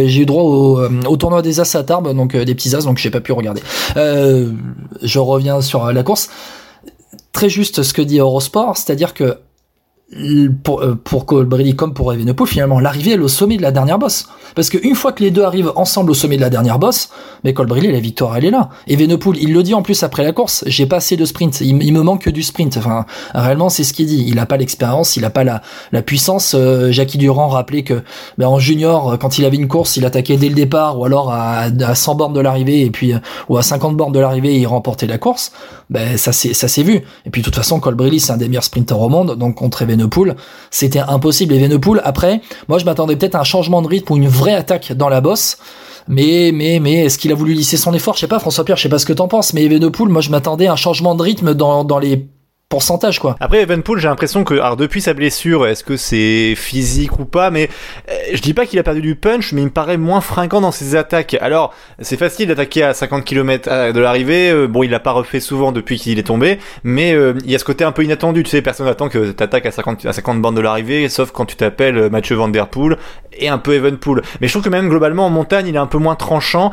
j'ai 0.05 0.21
eu 0.21 0.27
droit 0.27 0.43
au, 0.43 0.83
au, 1.07 1.17
tournoi 1.17 1.41
des 1.41 1.59
As 1.59 1.75
à 1.75 1.83
Tarbes, 1.83 2.15
donc 2.15 2.37
des 2.37 2.55
petits 2.55 2.77
As, 2.77 2.85
donc 2.85 2.99
j'ai 2.99 3.09
pas 3.09 3.23
pu 3.23 3.33
regarder. 3.33 3.63
je 3.97 5.19
reviens 5.19 5.63
sur 5.63 5.91
la 5.91 6.03
course 6.03 6.29
très 7.33 7.49
juste 7.49 7.83
ce 7.83 7.93
que 7.93 8.03
dit 8.03 8.19
Eurosport, 8.19 8.77
c'est-à-dire 8.77 9.15
que 9.15 9.39
pour, 10.65 10.83
euh, 10.83 10.97
pour 10.97 11.25
comme 11.25 11.95
pour 11.95 12.13
Evenepoel, 12.13 12.49
finalement, 12.49 12.81
l'arrivée 12.81 13.13
est 13.13 13.19
au 13.19 13.29
sommet 13.29 13.57
de 13.57 13.63
la 13.63 13.71
dernière 13.71 13.99
bosse. 13.99 14.27
Parce 14.57 14.69
qu'une 14.69 14.97
fois 14.97 15.13
que 15.13 15.23
les 15.23 15.31
deux 15.31 15.45
arrivent 15.45 15.73
ensemble 15.77 16.11
au 16.11 16.15
sommet 16.15 16.37
de 16.37 16.41
la 16.41 16.51
dernière 16.51 16.81
bosse, 16.81 17.11
mais 17.45 17.55
Colbrelli, 17.55 17.93
la 17.93 18.01
victoire, 18.01 18.37
elle 18.37 18.45
est 18.45 18.51
là. 18.51 18.71
Evenepoel, 18.89 19.39
il 19.41 19.53
le 19.53 19.63
dit 19.63 19.75
en 19.75 19.83
plus 19.83 20.03
après 20.03 20.25
la 20.25 20.33
course, 20.33 20.65
j'ai 20.67 20.87
pas 20.87 20.97
assez 20.97 21.17
de 21.17 21.25
sprint, 21.25 21.61
il, 21.61 21.93
me 21.93 22.03
manque 22.03 22.23
que 22.23 22.31
du 22.31 22.43
sprint. 22.43 22.77
Enfin, 22.77 23.07
réellement, 23.35 23.69
c'est 23.69 23.85
ce 23.85 23.93
qu'il 23.93 24.07
dit. 24.07 24.25
Il 24.27 24.39
a 24.41 24.47
pas 24.47 24.57
l'expérience, 24.57 25.17
il 25.17 25.25
a 25.25 25.31
pas 25.31 25.45
la, 25.45 25.63
la 25.93 26.03
puissance. 26.03 26.55
Euh, 26.59 26.91
Jackie 26.91 27.19
Durand 27.19 27.49
rappelait 27.49 27.85
que, 27.85 28.03
ben, 28.37 28.49
en 28.49 28.59
junior, 28.59 29.17
quand 29.21 29.39
il 29.39 29.45
avait 29.45 29.57
une 29.57 29.69
course, 29.69 29.97
il 29.97 30.05
attaquait 30.05 30.37
dès 30.37 30.49
le 30.49 30.55
départ, 30.55 30.99
ou 30.99 31.05
alors 31.05 31.31
à, 31.33 31.67
à 31.81 31.95
100 31.95 32.17
bornes 32.17 32.33
de 32.33 32.41
l'arrivée, 32.41 32.83
et 32.83 32.91
puis, 32.91 33.13
ou 33.49 33.57
à 33.57 33.63
50 33.63 33.97
bornes 33.97 34.13
de 34.13 34.19
l'arrivée, 34.19 34.59
il 34.59 34.67
remportait 34.67 35.07
la 35.07 35.19
course. 35.19 35.53
Ben, 35.89 36.17
ça 36.17 36.33
c'est, 36.33 36.55
ça 36.55 36.69
s'est 36.69 36.83
vu. 36.83 37.03
Et 37.27 37.31
puis, 37.31 37.43
de 37.43 37.45
toute 37.45 37.57
façon, 37.57 37.79
Colbrelli, 37.81 38.21
c'est 38.21 38.33
un 38.33 38.37
des 38.37 38.49
meilleurs 38.49 38.65
sprinters 38.65 39.01
au 39.01 39.09
monde, 39.09 39.37
donc 39.37 39.57
contre 39.57 39.83
Evenepoel, 39.83 40.00
Evenepoel, 40.01 40.37
c'était 40.71 41.01
impossible. 41.01 41.55
Evenepoel, 41.55 42.01
après, 42.05 42.41
moi 42.69 42.79
je 42.79 42.85
m'attendais 42.85 43.17
peut-être 43.17 43.35
à 43.35 43.41
un 43.41 43.45
changement 43.45 43.83
de 43.83 43.89
rythme 43.89 44.13
ou 44.13 44.17
une 44.17 44.29
vraie 44.29 44.55
attaque 44.55 44.93
dans 44.93 45.09
la 45.09 45.21
bosse. 45.21 45.59
Mais, 46.09 46.51
mais, 46.53 46.81
mais, 46.81 47.05
est-ce 47.05 47.19
qu'il 47.19 47.31
a 47.31 47.35
voulu 47.35 47.53
lisser 47.53 47.77
son 47.77 47.93
effort? 47.93 48.15
Je 48.15 48.21
sais 48.21 48.27
pas, 48.27 48.39
François 48.39 48.65
Pierre, 48.65 48.77
je 48.77 48.83
sais 48.83 48.89
pas 48.89 48.99
ce 48.99 49.07
que 49.07 49.13
t'en 49.13 49.29
penses, 49.29 49.53
mais 49.53 49.65
Evenepoel, 49.65 50.09
moi 50.09 50.23
je 50.23 50.31
m'attendais 50.31 50.67
à 50.67 50.73
un 50.73 50.77
changement 50.77 51.15
de 51.15 51.23
rythme 51.23 51.55
dans, 51.55 51.85
dans 51.85 51.99
les 51.99 52.27
pourcentage 52.71 53.19
quoi. 53.19 53.35
Après 53.41 53.61
Evenpool, 53.61 53.99
j'ai 53.99 54.07
l'impression 54.07 54.45
que 54.45 54.55
alors 54.55 54.77
depuis 54.77 55.01
sa 55.01 55.13
blessure, 55.13 55.67
est-ce 55.67 55.83
que 55.83 55.97
c'est 55.97 56.55
physique 56.57 57.19
ou 57.19 57.25
pas 57.25 57.51
mais 57.51 57.69
euh, 58.09 58.15
je 58.33 58.41
dis 58.41 58.55
pas 58.55 58.65
qu'il 58.65 58.79
a 58.79 58.85
perdu 58.85 59.03
du 59.03 59.17
punch 59.17 59.53
mais 59.53 59.61
il 59.61 59.65
me 59.65 59.71
paraît 59.71 59.97
moins 59.97 60.21
fringant 60.21 60.61
dans 60.61 60.71
ses 60.71 60.95
attaques. 60.95 61.37
Alors, 61.41 61.75
c'est 61.99 62.17
facile 62.17 62.47
d'attaquer 62.47 62.85
à 62.85 62.95
50 62.95 63.25
km 63.25 63.93
de 63.93 64.01
l'arrivée, 64.01 64.51
euh, 64.51 64.69
bon, 64.69 64.85
il 64.85 64.91
l'a 64.91 65.01
pas 65.01 65.11
refait 65.11 65.41
souvent 65.41 65.73
depuis 65.73 65.99
qu'il 65.99 66.17
est 66.21 66.23
tombé, 66.23 66.61
mais 66.85 67.13
euh, 67.13 67.35
il 67.45 67.51
y 67.51 67.57
a 67.57 67.59
ce 67.59 67.65
côté 67.65 67.83
un 67.83 67.91
peu 67.91 68.05
inattendu, 68.05 68.45
tu 68.45 68.51
sais, 68.51 68.63
personne 68.63 68.87
n'attend 68.87 69.09
que 69.09 69.33
t'attaques 69.33 69.67
à 69.67 69.73
50 69.73 70.07
à 70.07 70.13
50 70.13 70.41
bandes 70.41 70.57
de 70.57 70.61
l'arrivée 70.61 71.09
sauf 71.09 71.33
quand 71.33 71.47
tu 71.47 71.57
t'appelles 71.57 72.09
Mathieu 72.09 72.37
Van 72.37 72.49
Der 72.49 72.69
Poel 72.69 72.99
et 73.33 73.49
un 73.49 73.59
peu 73.59 73.75
Evenpool. 73.75 74.23
Mais 74.41 74.47
je 74.47 74.53
trouve 74.53 74.63
que 74.63 74.69
même 74.69 74.89
globalement 74.89 75.27
en 75.27 75.31
montagne, 75.31 75.67
il 75.67 75.75
est 75.75 75.79
un 75.79 75.87
peu 75.87 75.99
moins 75.99 76.15
tranchant 76.15 76.71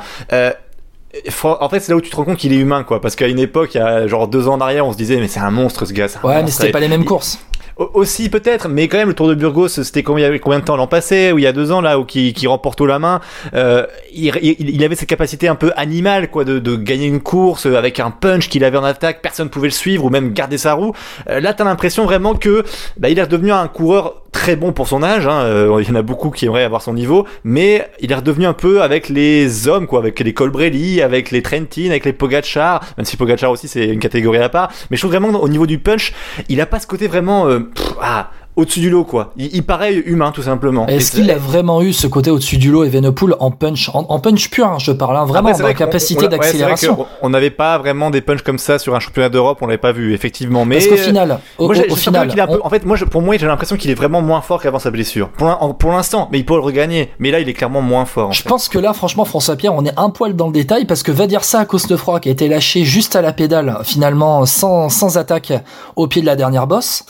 en 1.43 1.69
fait, 1.69 1.79
c'est 1.79 1.91
là 1.91 1.97
où 1.97 2.01
tu 2.01 2.09
te 2.09 2.15
rends 2.15 2.25
compte 2.25 2.37
qu'il 2.37 2.53
est 2.53 2.57
humain, 2.57 2.83
quoi. 2.83 3.01
Parce 3.01 3.15
qu'à 3.15 3.27
une 3.27 3.39
époque, 3.39 3.75
il 3.75 3.77
y 3.77 3.81
a 3.81 4.07
genre 4.07 4.27
deux 4.27 4.47
ans 4.47 4.55
en 4.55 4.61
arrière, 4.61 4.85
on 4.85 4.91
se 4.91 4.97
disait, 4.97 5.17
mais 5.17 5.27
c'est 5.27 5.39
un 5.39 5.51
monstre, 5.51 5.85
ce 5.85 5.93
gars. 5.93 6.07
Ouais, 6.23 6.43
mais 6.43 6.51
c'était 6.51 6.71
pas 6.71 6.79
les 6.79 6.87
mêmes 6.87 7.05
courses. 7.05 7.39
Aussi 7.77 8.29
peut-être, 8.29 8.69
mais 8.69 8.87
quand 8.87 8.97
même 8.97 9.09
le 9.09 9.13
Tour 9.13 9.27
de 9.27 9.35
Burgos, 9.35 9.67
c'était 9.67 10.01
combien, 10.01 10.35
combien 10.39 10.57
de 10.57 10.63
temps 10.63 10.75
l'an 10.75 10.87
passé 10.87 11.31
ou 11.31 11.37
il 11.37 11.43
y 11.43 11.47
a 11.47 11.53
deux 11.53 11.71
ans 11.71 11.79
là 11.79 11.99
où 11.99 12.05
qui, 12.05 12.33
qui 12.33 12.47
remporte 12.47 12.81
haut 12.81 12.87
la 12.87 12.97
main. 12.97 13.21
Euh, 13.53 13.85
il, 14.11 14.35
il, 14.41 14.83
avait 14.83 14.95
cette 14.95 15.09
capacité 15.09 15.47
un 15.47 15.53
peu 15.53 15.71
animale 15.75 16.31
quoi 16.31 16.43
de, 16.43 16.57
de 16.57 16.75
gagner 16.75 17.05
une 17.05 17.21
course 17.21 17.67
avec 17.67 17.99
un 17.99 18.09
punch 18.09 18.49
qu'il 18.49 18.63
avait 18.63 18.79
en 18.79 18.83
attaque, 18.83 19.21
personne 19.21 19.49
pouvait 19.49 19.67
le 19.67 19.73
suivre 19.73 20.05
ou 20.05 20.09
même 20.09 20.33
garder 20.33 20.57
sa 20.57 20.73
roue. 20.73 20.93
Euh, 21.29 21.39
là, 21.39 21.53
t'as 21.53 21.65
l'impression 21.65 22.05
vraiment 22.05 22.33
que 22.33 22.63
bah, 22.97 23.09
il 23.09 23.19
est 23.19 23.23
redevenu 23.23 23.51
un 23.51 23.67
coureur 23.67 24.23
très 24.47 24.55
bon 24.55 24.71
pour 24.71 24.87
son 24.87 25.03
âge. 25.03 25.27
Hein. 25.27 25.41
Euh, 25.41 25.77
il 25.81 25.89
y 25.89 25.91
en 25.91 25.95
a 25.95 26.01
beaucoup 26.01 26.29
qui 26.29 26.45
aimeraient 26.45 26.63
avoir 26.63 26.81
son 26.81 26.93
niveau, 26.93 27.27
mais 27.43 27.85
il 27.99 28.13
est 28.13 28.15
redevenu 28.15 28.45
un 28.45 28.53
peu 28.53 28.81
avec 28.81 29.09
les 29.09 29.67
hommes 29.67 29.87
quoi, 29.87 29.99
avec 29.99 30.21
les 30.21 30.33
Colbrelli, 30.33 31.01
avec 31.01 31.31
les 31.31 31.41
Trentin, 31.41 31.89
avec 31.89 32.05
les 32.05 32.13
Pogacar. 32.13 32.81
Même 32.95 33.05
si 33.05 33.17
Pogacar 33.17 33.51
aussi 33.51 33.67
c'est 33.67 33.87
une 33.87 33.99
catégorie 33.99 34.37
à 34.37 34.47
part, 34.47 34.71
mais 34.89 34.95
je 34.95 35.01
trouve 35.01 35.11
vraiment 35.11 35.37
au 35.37 35.49
niveau 35.49 35.67
du 35.67 35.79
punch, 35.79 36.13
il 36.47 36.61
a 36.61 36.65
pas 36.65 36.79
ce 36.79 36.87
côté 36.87 37.07
vraiment 37.07 37.49
euh, 37.49 37.69
ah, 38.01 38.31
au-dessus 38.57 38.79
du 38.79 38.89
lot, 38.89 39.05
quoi. 39.05 39.31
Il, 39.37 39.63
paraît 39.63 39.93
humain, 39.93 40.31
tout 40.33 40.41
simplement. 40.41 40.87
Est-ce 40.87 41.11
qu'il 41.11 41.29
a 41.29 41.37
vraiment 41.37 41.81
eu 41.83 41.93
ce 41.93 42.07
côté 42.07 42.31
au-dessus 42.31 42.57
du 42.57 42.71
lot, 42.71 42.83
Evenepoel, 42.83 43.35
en 43.39 43.51
punch, 43.51 43.89
en, 43.93 44.19
punch 44.19 44.49
pur, 44.49 44.67
hein, 44.67 44.77
je 44.79 44.91
parle, 44.91 45.15
hein, 45.15 45.25
vraiment, 45.25 45.51
dans 45.51 45.63
la 45.63 45.75
capacité 45.75 46.27
d'accélération 46.27 47.05
On 47.21 47.29
n'avait 47.29 47.51
pas 47.51 47.77
vraiment 47.77 48.09
des 48.09 48.21
punchs 48.21 48.41
comme 48.41 48.57
ça 48.57 48.79
sur 48.79 48.95
un 48.95 48.99
championnat 48.99 49.29
d'Europe, 49.29 49.59
on 49.61 49.67
l'avait 49.67 49.77
pas 49.77 49.91
vu, 49.91 50.13
effectivement. 50.13 50.65
Mais 50.65 50.77
Parce 50.77 50.87
qu'au 50.87 50.97
final, 50.97 51.39
au, 51.59 51.73
final, 51.95 52.31
en 52.63 52.69
fait, 52.69 52.83
moi, 52.83 52.97
pour 53.11 53.21
moi, 53.21 53.37
j'ai 53.37 53.45
l'impression 53.45 53.77
qu'il 53.77 53.91
est 53.91 53.95
vraiment 53.95 54.21
moins 54.21 54.41
fort 54.41 54.59
qu'avant 54.59 54.79
sa 54.79 54.89
blessure. 54.89 55.29
Pour 55.29 55.91
l'instant, 55.91 56.27
mais 56.31 56.39
il 56.39 56.45
peut 56.45 56.55
le 56.55 56.61
regagner. 56.61 57.11
Mais 57.19 57.29
là, 57.29 57.39
il 57.39 57.47
est 57.47 57.53
clairement 57.53 57.81
moins 57.81 58.05
fort. 58.05 58.33
je 58.33 58.41
pense 58.41 58.69
que 58.69 58.79
là, 58.79 58.93
franchement, 58.93 59.25
François 59.25 59.55
Pierre, 59.55 59.75
on 59.75 59.85
est 59.85 59.97
un 59.97 60.09
poil 60.09 60.35
dans 60.35 60.47
le 60.47 60.53
détail 60.53 60.85
parce 60.85 61.03
que 61.03 61.11
va 61.11 61.27
dire 61.27 61.43
ça 61.43 61.59
à 61.59 61.65
Cosnefroy 61.65 62.19
qui 62.21 62.29
a 62.29 62.31
été 62.31 62.47
lâché 62.47 62.83
juste 62.85 63.15
à 63.15 63.21
la 63.21 63.33
pédale, 63.33 63.77
finalement, 63.83 64.45
sans, 64.47 64.89
sans 64.89 65.17
attaque 65.17 65.53
au 65.95 66.07
pied 66.07 66.21
de 66.21 66.25
la 66.25 66.35
dernière 66.35 66.65
bosse. 66.65 67.05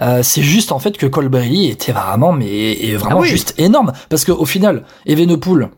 Euh, 0.00 0.22
c'est 0.22 0.42
juste 0.42 0.72
en 0.72 0.78
fait 0.78 0.96
que 0.96 1.06
Colbrelli 1.06 1.70
était 1.70 1.92
vraiment 1.92 2.32
mais 2.32 2.94
vraiment 2.96 3.20
ah 3.22 3.26
juste 3.26 3.54
énorme. 3.58 3.92
Parce 4.08 4.24
qu'au 4.24 4.44
final 4.44 4.84
Evenepoel 5.06 5.68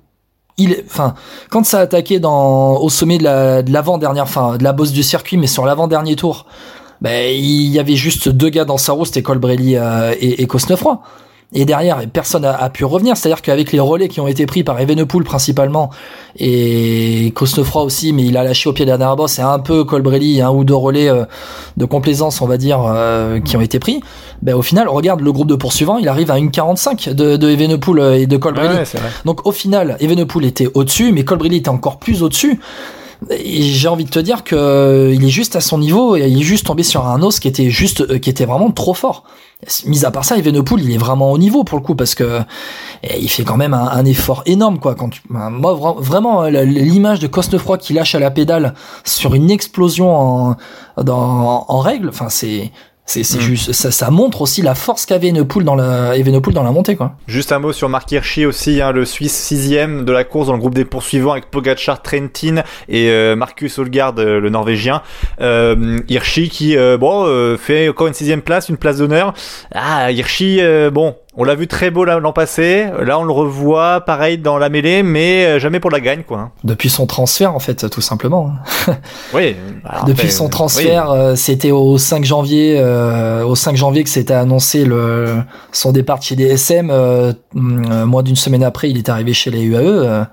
il 0.58 0.84
enfin 0.86 1.14
quand 1.50 1.64
ça 1.66 1.80
a 1.80 1.82
attaqué 1.82 2.18
dans 2.18 2.78
au 2.78 2.88
sommet 2.88 3.18
de 3.18 3.24
la 3.24 3.62
de 3.62 3.72
l'avant 3.72 3.98
dernière 3.98 4.24
enfin 4.24 4.56
de 4.56 4.64
la 4.64 4.72
bosse 4.72 4.92
du 4.92 5.02
circuit 5.02 5.36
mais 5.36 5.46
sur 5.46 5.66
l'avant 5.66 5.86
dernier 5.86 6.16
tour 6.16 6.46
ben 7.02 7.30
il 7.30 7.68
y 7.68 7.78
avait 7.78 7.96
juste 7.96 8.28
deux 8.30 8.48
gars 8.48 8.64
dans 8.64 8.78
sa 8.78 8.92
roue 8.92 9.04
c'était 9.04 9.22
Colbrelli 9.22 9.76
euh, 9.76 10.14
et, 10.18 10.42
et 10.42 10.46
Cosnefroy 10.46 11.02
et 11.52 11.64
derrière, 11.64 12.00
personne 12.12 12.44
a, 12.44 12.68
pu 12.70 12.84
revenir. 12.84 13.16
C'est-à-dire 13.16 13.40
qu'avec 13.40 13.70
les 13.72 13.78
relais 13.78 14.08
qui 14.08 14.20
ont 14.20 14.26
été 14.26 14.46
pris 14.46 14.64
par 14.64 14.80
Evenepoel 14.80 15.22
principalement 15.22 15.90
et 16.38 17.32
Cosnefroy 17.34 17.82
aussi, 17.82 18.12
mais 18.12 18.24
il 18.24 18.36
a 18.36 18.42
lâché 18.42 18.68
au 18.68 18.72
pied 18.72 18.84
de 18.84 18.90
la 18.90 18.98
dernière 18.98 19.16
bosse, 19.16 19.32
c'est 19.32 19.42
un 19.42 19.60
peu 19.60 19.84
Colbrelli, 19.84 20.40
un 20.40 20.50
ou 20.50 20.64
deux 20.64 20.74
relais 20.74 21.08
euh, 21.08 21.24
de 21.76 21.84
complaisance, 21.84 22.42
on 22.42 22.46
va 22.46 22.56
dire, 22.56 22.82
euh, 22.84 23.40
qui 23.40 23.56
ont 23.56 23.60
été 23.60 23.78
pris. 23.78 24.00
Ben, 24.42 24.54
au 24.54 24.62
final, 24.62 24.88
regarde 24.88 25.20
le 25.20 25.32
groupe 25.32 25.48
de 25.48 25.54
poursuivants, 25.54 25.98
il 25.98 26.08
arrive 26.08 26.30
à 26.30 26.38
une 26.38 26.50
45 26.50 27.10
de, 27.10 27.36
de 27.36 27.48
Evenepoel 27.48 28.20
et 28.20 28.26
de 28.26 28.36
Colbrelli. 28.36 28.76
Donc 29.24 29.46
au 29.46 29.52
final, 29.52 29.96
Evenepoel 30.00 30.46
était 30.46 30.68
au-dessus, 30.74 31.12
mais 31.12 31.24
Colbrelli 31.24 31.58
était 31.58 31.68
encore 31.68 31.98
plus 31.98 32.22
au-dessus. 32.22 32.60
J'ai 33.30 33.88
envie 33.88 34.04
de 34.04 34.10
te 34.10 34.18
dire 34.18 34.44
que 34.44 35.12
il 35.14 35.24
est 35.24 35.30
juste 35.30 35.56
à 35.56 35.60
son 35.60 35.78
niveau 35.78 36.16
et 36.16 36.26
il 36.28 36.40
est 36.40 36.44
juste 36.44 36.66
tombé 36.66 36.82
sur 36.82 37.06
un 37.06 37.22
os 37.22 37.40
qui 37.40 37.48
était 37.48 37.70
juste, 37.70 38.20
qui 38.20 38.30
était 38.30 38.44
vraiment 38.44 38.70
trop 38.70 38.94
fort. 38.94 39.24
Mis 39.86 40.04
à 40.04 40.10
part 40.10 40.24
ça, 40.24 40.36
Evenepoel, 40.36 40.82
il 40.82 40.92
est 40.92 40.98
vraiment 40.98 41.32
au 41.32 41.38
niveau 41.38 41.64
pour 41.64 41.78
le 41.78 41.84
coup 41.84 41.94
parce 41.94 42.14
que 42.14 42.40
eh, 43.02 43.18
il 43.18 43.28
fait 43.28 43.44
quand 43.44 43.56
même 43.56 43.72
un, 43.74 44.04
effort 44.04 44.42
énorme 44.46 44.78
quoi. 44.78 44.94
Quand 44.94 45.08
tu, 45.08 45.22
ben, 45.30 45.50
moi 45.50 45.74
vraiment 45.98 46.44
l'image 46.44 47.20
de 47.20 47.26
Cosnefroy 47.26 47.78
qui 47.78 47.94
lâche 47.94 48.14
à 48.14 48.18
la 48.18 48.30
pédale 48.30 48.74
sur 49.04 49.34
une 49.34 49.50
explosion 49.50 50.14
en, 50.14 50.56
en 50.96 51.78
règle, 51.80 52.10
enfin 52.10 52.28
c'est 52.28 52.70
c'est 53.06 53.20
mm. 53.20 53.40
juste, 53.40 53.72
ça, 53.72 53.92
ça, 53.92 54.10
montre 54.10 54.42
aussi 54.42 54.62
la 54.62 54.74
force 54.74 55.06
qu'avait 55.06 55.28
Evenepoel 55.28 55.64
dans 55.64 55.76
la, 55.76 56.16
Evenepoel 56.16 56.54
dans 56.54 56.64
la 56.64 56.72
montée, 56.72 56.96
quoi. 56.96 57.14
Juste 57.28 57.52
un 57.52 57.60
mot 57.60 57.72
sur 57.72 57.88
Mark 57.88 58.10
Hirschi 58.10 58.44
aussi, 58.44 58.82
hein, 58.82 58.90
le 58.90 59.04
Suisse 59.04 59.32
sixième 59.32 60.04
de 60.04 60.12
la 60.12 60.24
course 60.24 60.48
dans 60.48 60.54
le 60.54 60.58
groupe 60.58 60.74
des 60.74 60.84
poursuivants 60.84 61.32
avec 61.32 61.50
Pogacar, 61.50 62.02
Trentin 62.02 62.62
et 62.88 63.08
euh, 63.10 63.36
Marcus 63.36 63.78
Olgard, 63.78 64.14
euh, 64.18 64.40
le 64.40 64.50
Norvégien. 64.50 65.02
Euh, 65.40 65.98
Hirschi 66.08 66.48
qui, 66.48 66.76
euh, 66.76 66.98
bon, 66.98 67.56
fait 67.58 67.88
encore 67.88 68.08
une 68.08 68.14
sixième 68.14 68.42
place, 68.42 68.68
une 68.68 68.76
place 68.76 68.98
d'honneur. 68.98 69.34
Ah, 69.72 70.10
Hirschi, 70.10 70.60
bon, 70.92 71.14
on 71.38 71.44
l'a 71.44 71.54
vu 71.54 71.66
très 71.66 71.90
beau 71.90 72.04
l'an 72.04 72.32
passé. 72.32 72.86
Là, 73.04 73.18
on 73.18 73.24
le 73.24 73.32
revoit 73.32 74.00
pareil 74.00 74.38
dans 74.38 74.56
la 74.56 74.70
mêlée, 74.70 75.02
mais 75.02 75.44
euh, 75.44 75.58
jamais 75.58 75.80
pour 75.80 75.90
la 75.90 76.00
gagne, 76.00 76.22
quoi. 76.22 76.38
Hein. 76.38 76.50
Depuis 76.64 76.88
son 76.88 77.06
transfert, 77.06 77.54
en 77.54 77.58
fait, 77.58 77.90
tout 77.90 78.00
simplement. 78.00 78.52
oui. 79.34 79.54
Depuis 80.06 80.30
son 80.30 80.48
transfert, 80.48 81.10
euh, 81.10 81.34
c'était 81.34 81.72
au 81.72 81.98
5 81.98 82.24
janvier, 82.24 82.78
euh, 82.78 83.44
au 83.44 83.54
5 83.54 83.76
janvier 83.76 84.02
que 84.02 84.08
s'était 84.08 84.32
annoncé 84.32 84.86
le 84.86 85.36
son 85.72 85.92
départ 85.92 86.18
de 86.18 86.24
chez 86.24 86.36
DSM. 86.36 86.90
Moins 87.52 88.22
d'une 88.22 88.36
semaine 88.36 88.64
après, 88.64 88.88
il 88.88 88.96
est 88.96 89.08
arrivé 89.10 89.34
chez 89.34 89.50
les 89.50 89.62
UAE. 89.62 90.26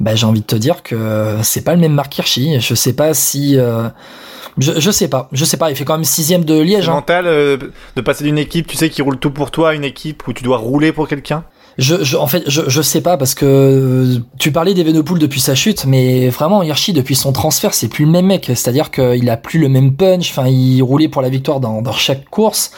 bah, 0.00 0.14
j'ai 0.14 0.26
envie 0.26 0.40
de 0.40 0.46
te 0.46 0.56
dire 0.56 0.82
que 0.82 1.36
c'est 1.42 1.64
pas 1.64 1.74
le 1.74 1.80
même 1.80 1.92
Mark 1.92 2.16
Hirschi. 2.16 2.60
Je 2.60 2.74
sais 2.74 2.94
pas 2.94 3.12
si 3.12 3.58
je, 4.58 4.72
je 4.78 4.90
sais 4.90 5.08
pas, 5.08 5.28
je 5.32 5.44
sais 5.44 5.56
pas. 5.56 5.70
Il 5.70 5.76
fait 5.76 5.84
quand 5.84 5.94
même 5.94 6.04
sixième 6.04 6.44
de 6.44 6.60
Liège. 6.60 6.88
Hein. 6.88 6.94
mental 6.94 7.26
euh, 7.26 7.56
de 7.96 8.00
passer 8.00 8.24
d'une 8.24 8.38
équipe, 8.38 8.66
tu 8.66 8.76
sais, 8.76 8.90
qui 8.90 9.02
roule 9.02 9.18
tout 9.18 9.30
pour 9.30 9.50
toi, 9.50 9.70
à 9.70 9.74
une 9.74 9.84
équipe 9.84 10.26
où 10.28 10.32
tu 10.32 10.44
dois 10.44 10.58
rouler 10.58 10.92
pour 10.92 11.08
quelqu'un? 11.08 11.44
Je, 11.78 12.04
je, 12.04 12.16
en 12.16 12.26
fait, 12.26 12.44
je, 12.46 12.62
je 12.68 12.82
sais 12.82 13.00
pas 13.00 13.16
parce 13.16 13.34
que 13.34 13.44
euh, 13.44 14.18
tu 14.38 14.52
parlais 14.52 14.74
d'Evenepoel 14.74 15.18
depuis 15.18 15.40
sa 15.40 15.54
chute, 15.54 15.86
mais 15.86 16.28
vraiment 16.28 16.62
Hirschi 16.62 16.92
depuis 16.92 17.16
son 17.16 17.32
transfert, 17.32 17.74
c'est 17.74 17.88
plus 17.88 18.04
le 18.04 18.10
même 18.10 18.26
mec. 18.26 18.44
C'est-à-dire 18.46 18.90
qu'il 18.90 19.28
a 19.28 19.36
plus 19.36 19.58
le 19.58 19.68
même 19.68 19.94
punch. 19.94 20.30
Enfin, 20.30 20.46
il 20.46 20.82
roulait 20.82 21.08
pour 21.08 21.22
la 21.22 21.28
victoire 21.28 21.60
dans, 21.60 21.82
dans 21.82 21.92
chaque 21.92 22.28
course. 22.28 22.70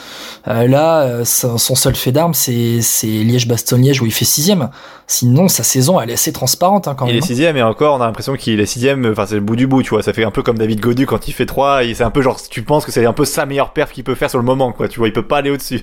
Euh, 0.49 0.67
là, 0.67 1.03
euh, 1.03 1.25
son, 1.25 1.59
seul 1.59 1.95
fait 1.95 2.13
d'armes, 2.13 2.35
c'est 2.35 2.81
c'est 2.81 3.07
Liège-Bastogne-Liège 3.07 4.01
où 4.01 4.07
il 4.07 4.13
fait 4.13 4.25
sixième. 4.25 4.71
Sinon, 5.07 5.49
sa 5.49 5.63
saison, 5.63 6.01
elle 6.01 6.11
est 6.11 6.15
assez 6.15 6.33
transparente 6.33 6.89
hein, 6.89 6.95
quand 6.97 7.07
même. 7.07 7.15
Il 7.15 7.19
est 7.19 7.23
hein. 7.23 7.27
sixième 7.27 7.57
et 7.57 7.63
encore, 7.63 7.97
on 7.97 8.01
a 8.01 8.07
l'impression 8.07 8.35
qu'il 8.35 8.59
est 8.61 8.67
sixième. 8.67 9.07
Enfin, 9.13 9.27
c'est 9.27 9.35
le 9.35 9.41
bout 9.41 9.57
du 9.57 9.67
bout, 9.67 9.83
tu 9.83 9.91
vois. 9.91 10.03
Ça 10.03 10.13
fait 10.13 10.25
un 10.25 10.31
peu 10.31 10.43
comme 10.43 10.59
David 10.59 10.81
Godu 10.81 11.07
quand 11.07 11.29
il 11.29 11.33
fait 11.33 11.47
trois. 11.47 11.83
C'est 11.95 12.03
un 12.03 12.11
peu 12.11 12.23
genre, 12.23 12.41
tu 12.49 12.63
penses 12.63 12.85
que 12.85 12.93
c'est 12.93 13.05
un 13.05 13.13
peu 13.13 13.25
sa 13.25 13.45
meilleure 13.45 13.73
perf 13.73 13.93
qu'il 13.93 14.05
peut 14.05 14.15
faire 14.15 14.31
sur 14.31 14.39
le 14.39 14.45
moment, 14.45 14.73
quoi. 14.73 14.89
Tu 14.89 14.99
vois, 14.99 15.09
il 15.09 15.13
peut 15.13 15.23
pas 15.23 15.39
aller 15.39 15.51
au-dessus. 15.51 15.83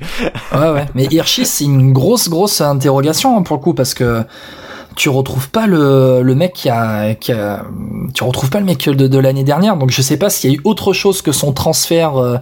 ouais, 0.54 0.70
ouais. 0.72 0.86
Mais 0.96 1.06
Hirschi, 1.06 1.46
c'est 1.46 1.66
une 1.66 1.94
grosse, 1.94 2.28
grosse 2.28 2.60
interrogation 2.60 3.03
hein, 3.10 3.42
pour 3.44 3.58
le 3.58 3.62
coup 3.62 3.74
parce 3.74 3.94
que 3.94 4.24
tu 4.96 5.10
retrouves 5.10 5.50
pas 5.50 5.68
le, 5.68 6.22
le 6.22 6.36
mec 6.36 6.54
qui 6.54 6.70
a, 6.70 7.16
qui 7.16 7.32
a, 7.32 7.66
tu 8.14 8.24
retrouves 8.24 8.50
pas 8.50 8.60
le 8.60 8.66
mec 8.66 8.88
de, 8.88 9.08
de 9.08 9.18
l'année 9.18 9.44
dernière 9.44 9.78
donc 9.78 9.92
je 9.92 10.02
sais 10.02 10.18
pas 10.18 10.30
s'il 10.30 10.52
y 10.52 10.54
a 10.54 10.58
eu 10.58 10.62
autre 10.64 10.94
chose 10.94 11.22
que 11.22 11.32
son 11.32 11.54
transfert 11.54 12.18
euh, 12.18 12.38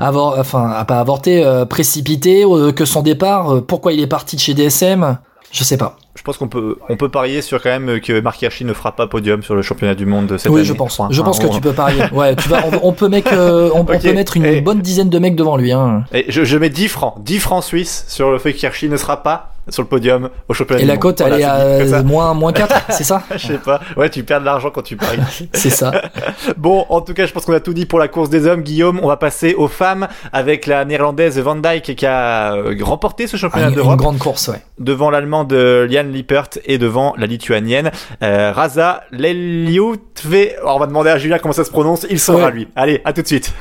enfin 0.00 0.70
à 0.70 0.84
pas 0.84 1.00
avorté 1.00 1.44
euh, 1.44 1.64
précipité 1.64 2.44
euh, 2.44 2.72
que 2.72 2.84
son 2.84 3.02
départ 3.02 3.62
pourquoi 3.66 3.92
il 3.92 4.00
est 4.00 4.06
parti 4.06 4.36
de 4.36 4.40
chez 4.40 4.54
DSM 4.54 5.18
je 5.52 5.64
sais 5.64 5.76
pas 5.76 5.96
je 6.16 6.22
pense 6.22 6.36
qu'on 6.36 6.48
peut, 6.48 6.76
on 6.90 6.96
peut 6.96 7.08
parier 7.08 7.40
sur 7.40 7.62
quand 7.62 7.70
même 7.70 7.98
que 8.00 8.20
Marc 8.20 8.42
Hirschi 8.42 8.64
ne 8.66 8.74
fera 8.74 8.94
pas 8.94 9.06
podium 9.06 9.42
sur 9.42 9.54
le 9.54 9.62
championnat 9.62 9.94
du 9.94 10.04
monde 10.04 10.36
cette 10.36 10.48
année. 10.48 10.56
Oui, 10.56 10.64
je 10.66 10.74
pense. 10.74 11.00
je 11.08 11.22
pense 11.22 11.38
que 11.38 11.46
tu 11.46 11.62
peux 11.62 11.72
parier. 11.72 12.02
Ouais, 12.12 12.36
tu 12.36 12.48
vas, 12.48 12.62
on, 12.82 12.92
peut, 12.92 13.08
mettre, 13.08 13.32
on, 13.72 13.84
peut 13.86 14.12
mettre 14.12 14.36
une 14.36 14.60
bonne 14.60 14.82
dizaine 14.82 15.08
de 15.08 15.18
mecs 15.18 15.34
devant 15.34 15.56
lui. 15.56 15.72
Hein. 15.72 16.04
Et 16.12 16.26
je, 16.28 16.44
je 16.44 16.58
mets 16.58 16.68
10 16.68 16.88
francs, 16.88 17.14
10 17.20 17.38
francs 17.38 17.64
suisses 17.64 18.04
sur 18.08 18.30
le 18.30 18.38
fait 18.38 18.52
qu'Hirschi 18.52 18.90
ne 18.90 18.98
sera 18.98 19.22
pas 19.22 19.49
sur 19.68 19.82
le 19.82 19.88
podium 19.88 20.30
au 20.48 20.54
championnat 20.54 20.82
Et 20.82 20.86
la 20.86 20.96
cote, 20.96 21.20
elle 21.20 21.40
est 21.40 21.44
à 21.44 22.02
moins, 22.02 22.34
moins 22.34 22.52
4, 22.52 22.86
c'est 22.90 23.04
ça 23.04 23.22
Je 23.32 23.38
sais 23.38 23.58
pas. 23.58 23.80
Ouais, 23.96 24.10
tu 24.10 24.22
perds 24.24 24.40
de 24.40 24.44
l'argent 24.44 24.70
quand 24.70 24.82
tu 24.82 24.96
paries. 24.96 25.18
c'est 25.52 25.70
ça. 25.70 25.92
bon, 26.56 26.86
en 26.88 27.00
tout 27.00 27.14
cas, 27.14 27.26
je 27.26 27.32
pense 27.32 27.44
qu'on 27.44 27.52
a 27.52 27.60
tout 27.60 27.74
dit 27.74 27.86
pour 27.86 27.98
la 27.98 28.08
course 28.08 28.30
des 28.30 28.46
hommes. 28.46 28.62
Guillaume, 28.62 29.00
on 29.02 29.08
va 29.08 29.16
passer 29.16 29.54
aux 29.54 29.68
femmes 29.68 30.08
avec 30.32 30.66
la 30.66 30.84
néerlandaise 30.84 31.38
Van 31.38 31.56
Dijk 31.56 31.94
qui 31.94 32.06
a 32.06 32.54
euh, 32.54 32.76
remporté 32.82 33.26
ce 33.26 33.36
championnat 33.36 33.68
ah, 33.68 33.74
d'Europe. 33.74 33.92
Une 33.92 33.98
grande 33.98 34.18
course, 34.18 34.48
ouais. 34.48 34.62
Devant 34.78 35.10
l'allemande 35.10 35.52
Lian 35.52 36.04
Lippert 36.04 36.48
et 36.64 36.78
devant 36.78 37.14
la 37.16 37.26
lituanienne 37.26 37.90
euh, 38.22 38.52
Raza 38.52 39.02
Leliutve. 39.10 40.56
on 40.64 40.78
va 40.78 40.86
demander 40.86 41.10
à 41.10 41.18
Julien 41.18 41.38
comment 41.38 41.52
ça 41.52 41.64
se 41.64 41.70
prononce. 41.70 42.06
Il 42.10 42.18
saura, 42.20 42.50
lui. 42.50 42.68
Allez, 42.76 43.00
à 43.04 43.12
tout 43.12 43.22
de 43.22 43.26
suite. 43.26 43.52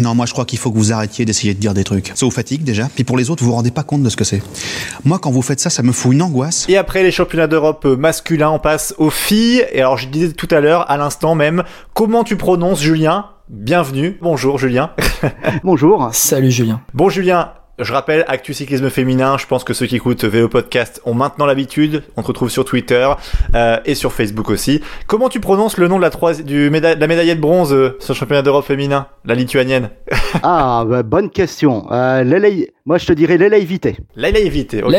Non, 0.00 0.14
moi 0.14 0.26
je 0.26 0.32
crois 0.32 0.44
qu'il 0.44 0.58
faut 0.58 0.70
que 0.70 0.78
vous 0.78 0.92
arrêtiez 0.92 1.24
d'essayer 1.24 1.54
de 1.54 1.60
dire 1.60 1.74
des 1.74 1.84
trucs. 1.84 2.12
Ça 2.14 2.26
vous 2.26 2.30
fatigue 2.30 2.62
déjà, 2.64 2.88
puis 2.94 3.04
pour 3.04 3.16
les 3.16 3.30
autres, 3.30 3.42
vous 3.42 3.50
vous 3.50 3.56
rendez 3.56 3.70
pas 3.70 3.82
compte 3.82 4.02
de 4.02 4.08
ce 4.08 4.16
que 4.16 4.24
c'est. 4.24 4.42
Moi, 5.04 5.18
quand 5.18 5.30
vous 5.30 5.42
faites 5.42 5.60
ça, 5.60 5.70
ça 5.70 5.82
me 5.82 5.92
fout 5.92 6.12
une 6.12 6.22
angoisse. 6.22 6.66
Et 6.68 6.76
après 6.76 7.02
les 7.02 7.10
championnats 7.10 7.46
d'Europe 7.46 7.84
masculins, 7.84 8.50
on 8.50 8.58
passe 8.58 8.94
aux 8.98 9.10
filles. 9.10 9.64
Et 9.72 9.80
alors, 9.80 9.98
je 9.98 10.08
disais 10.08 10.32
tout 10.32 10.48
à 10.50 10.60
l'heure, 10.60 10.90
à 10.90 10.96
l'instant 10.96 11.34
même, 11.34 11.64
comment 11.94 12.24
tu 12.24 12.36
prononces 12.36 12.80
Julien? 12.80 13.26
Bienvenue. 13.48 14.18
Bonjour 14.22 14.58
Julien. 14.58 14.90
Bonjour. 15.64 16.10
Salut 16.12 16.50
Julien. 16.50 16.80
Bon 16.94 17.08
Julien, 17.08 17.52
je 17.78 17.92
rappelle, 17.92 18.24
Actu 18.26 18.54
Cyclisme 18.54 18.88
Féminin, 18.88 19.36
je 19.38 19.46
pense 19.46 19.62
que 19.62 19.74
ceux 19.74 19.86
qui 19.86 19.96
écoutent 19.96 20.24
VO 20.24 20.48
Podcast 20.48 21.02
ont 21.04 21.12
maintenant 21.12 21.44
l'habitude. 21.44 22.02
On 22.16 22.22
te 22.22 22.28
retrouve 22.28 22.48
sur 22.48 22.64
Twitter 22.64 23.08
euh, 23.54 23.78
et 23.84 23.94
sur 23.94 24.12
Facebook 24.12 24.48
aussi. 24.48 24.80
Comment 25.06 25.28
tu 25.28 25.40
prononces 25.40 25.76
le 25.76 25.86
nom 25.86 25.96
de 25.96 26.02
la, 26.02 26.10
troisième, 26.10 26.46
du 26.46 26.70
méda 26.70 26.94
la 26.94 27.06
médaillée 27.06 27.34
de 27.34 27.40
bronze 27.40 27.74
euh, 27.74 27.96
sur 28.00 28.14
le 28.14 28.18
championnat 28.18 28.42
d'Europe 28.42 28.64
féminin, 28.64 29.08
la 29.26 29.34
lituanienne 29.34 29.90
Ah, 30.42 30.84
bah, 30.88 31.02
bonne 31.02 31.28
question. 31.28 31.86
Euh, 31.92 32.24
moi, 32.86 32.98
je 32.98 33.06
te 33.06 33.12
dirais 33.12 33.36
Lele 33.36 33.64
Vité. 33.64 33.96
Lele 34.14 34.48
Vité. 34.48 34.80
Ok. 34.80 34.90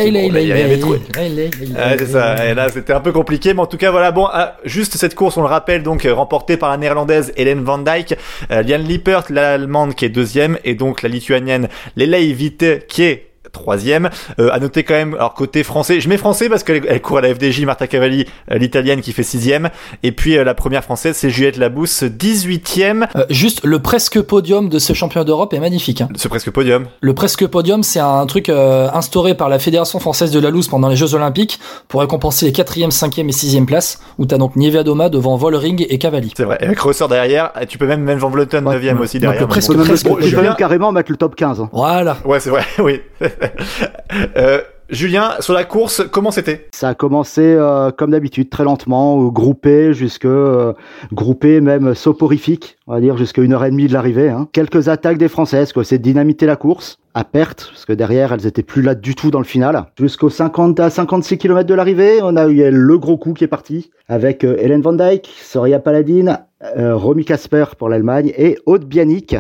C'est 1.98 2.06
ça. 2.08 2.46
Et 2.46 2.53
là, 2.53 2.67
c'était 2.67 2.91
un 2.91 3.00
peu 3.00 3.13
compliqué, 3.13 3.53
mais 3.53 3.62
en 3.62 3.65
tout 3.65 3.77
cas, 3.77 3.91
voilà. 3.91 4.12
Bon, 4.12 4.27
ah, 4.29 4.58
juste 4.65 4.98
cette 4.98 5.15
course, 5.15 5.38
on 5.38 5.41
le 5.41 5.48
rappelle, 5.48 5.84
donc 5.84 6.06
remportée 6.06 6.58
par 6.58 6.70
la 6.70 6.75
néerlandaise 6.75 7.32
Hélène 7.38 7.63
Van 7.63 7.77
Dijk, 7.77 8.15
euh, 8.51 8.62
Liane 8.62 8.84
Lippert, 8.84 9.24
l'allemande 9.29 9.96
qui 9.96 10.03
est 10.03 10.10
deuxième, 10.10 10.58
et 10.65 10.75
donc 10.75 11.01
la 11.01 11.08
lituanienne 11.08 11.70
Lele 11.96 12.34
Vité 12.34 12.82
qui 12.89 13.03
est 13.03 13.27
troisième. 13.57 14.09
Euh, 14.39 14.49
à 14.51 14.59
noter 14.59 14.83
quand 14.83 14.93
même, 14.93 15.13
alors 15.15 15.33
côté 15.33 15.63
français, 15.63 15.99
je 15.99 16.09
mets 16.09 16.17
français 16.17 16.49
parce 16.49 16.63
qu'elle 16.63 17.01
court 17.01 17.17
à 17.17 17.21
la 17.21 17.33
FDJ, 17.33 17.65
Marta 17.65 17.87
Cavalli, 17.87 18.25
euh, 18.51 18.57
l'italienne 18.57 19.01
qui 19.01 19.11
fait 19.11 19.23
sixième. 19.23 19.69
Et 20.03 20.11
puis 20.11 20.37
euh, 20.37 20.43
la 20.43 20.53
première 20.53 20.83
française, 20.83 21.15
c'est 21.17 21.29
Juliette 21.29 21.57
Labousse, 21.57 22.03
18e. 22.03 23.07
Euh, 23.15 23.25
juste 23.29 23.61
le 23.63 23.79
presque 23.79 24.21
podium 24.21 24.69
de 24.69 24.79
ce 24.79 24.93
championnat 24.93 25.25
d'Europe 25.25 25.53
est 25.53 25.59
magnifique. 25.59 26.01
Hein. 26.01 26.09
Ce 26.15 26.27
presque 26.27 26.51
podium. 26.51 26.85
Le 27.01 27.13
presque 27.13 27.45
podium, 27.47 27.83
c'est 27.83 27.99
un 27.99 28.25
truc 28.25 28.49
instauré 28.49 29.35
par 29.35 29.49
la 29.49 29.59
Fédération 29.59 29.99
française 29.99 30.31
de 30.31 30.39
la 30.39 30.49
loose 30.49 30.67
pendant 30.67 30.87
les 30.87 30.95
Jeux 30.95 31.13
Olympiques 31.13 31.59
pour 31.87 32.01
récompenser 32.01 32.45
les 32.45 32.51
4e, 32.51 32.91
5e 32.91 33.27
et 33.27 33.31
6e 33.31 33.65
places, 33.65 33.99
où 34.17 34.25
t'as 34.25 34.37
donc 34.37 34.55
Nieve 34.55 34.83
Doma 34.83 35.09
devant 35.09 35.35
Volring 35.35 35.85
et 35.89 35.97
Cavalli. 35.97 36.33
C'est 36.35 36.43
vrai. 36.43 36.57
Avec 36.61 36.79
ressort 36.79 37.07
derrière, 37.07 37.51
tu 37.67 37.77
peux 37.77 37.87
même 37.87 38.01
mettre 38.01 38.19
Van 38.19 38.29
Vleuten 38.29 38.63
9e 38.63 38.97
aussi 38.99 39.19
derrière. 39.19 39.41
Donc, 39.41 39.49
presque, 39.49 39.73
presque, 39.73 40.07
tu 40.21 40.35
peux 40.35 40.41
même 40.41 40.55
carrément 40.55 40.91
mettre 40.91 41.11
le 41.11 41.17
top 41.17 41.35
15. 41.35 41.61
Hein. 41.61 41.69
Voilà. 41.71 42.17
Ouais, 42.25 42.39
c'est 42.39 42.49
vrai, 42.49 42.63
oui. 42.79 43.01
Euh, 44.38 44.62
Julien, 44.89 45.32
sur 45.42 45.54
la 45.54 45.66
course, 45.66 46.04
comment 46.10 46.32
c'était? 46.32 46.68
Ça 46.72 46.89
a 46.89 46.96
commencé 46.96 47.42
euh, 47.42 47.92
comme 47.92 48.12
d'habitude, 48.12 48.50
très 48.50 48.63
lentement, 48.63 49.25
groupé 49.27 49.94
jusque 49.94 50.24
euh, 50.25 50.74
groupé 51.12 51.60
même 51.60 51.94
soporifique, 51.94 52.77
on 52.88 52.94
va 52.94 53.01
dire 53.01 53.18
jusqu'à 53.18 53.42
une 53.42 53.54
heure 53.54 53.66
et 53.66 53.72
demie 53.72 53.88
de 53.88 53.94
l'arrivée. 53.94 54.30
Hein. 54.30 54.48
Quelques 54.54 54.88
attaques 54.88 55.18
des 55.18 55.27
Françaises, 55.27 55.74
quoi, 55.74 55.84
c'est 55.84 55.98
dynamiter 55.98 56.46
la 56.46 56.56
course 56.56 57.00
à 57.13 57.25
perte, 57.25 57.70
parce 57.72 57.86
que 57.86 57.94
derrière 57.94 58.32
elles 58.32 58.46
étaient 58.46 58.63
plus 58.63 58.82
là 58.82 58.96
du 58.96 59.13
tout 59.13 59.30
dans 59.30 59.39
le 59.39 59.46
final. 59.46 59.86
Jusqu'aux 60.00 60.30
50 60.30 60.80
à 60.80 60.89
56 60.89 61.38
km 61.38 61.68
de 61.68 61.74
l'arrivée, 61.74 62.20
on 62.22 62.38
a 62.38 62.48
eu 62.48 62.72
le 62.72 62.98
gros 62.98 63.18
coup 63.18 63.34
qui 63.34 63.44
est 63.44 63.48
parti 63.48 63.92
avec 64.08 64.44
Hélène 64.44 64.82
Van 64.82 64.94
Dijk, 64.94 65.27
Soria 65.42 65.80
Paladine, 65.80 66.39
Romy 66.77 67.25
Casper 67.25 67.66
pour 67.77 67.89
l'Allemagne 67.89 68.32
et 68.38 68.58
Aude 68.66 68.86
Bianic 68.86 69.36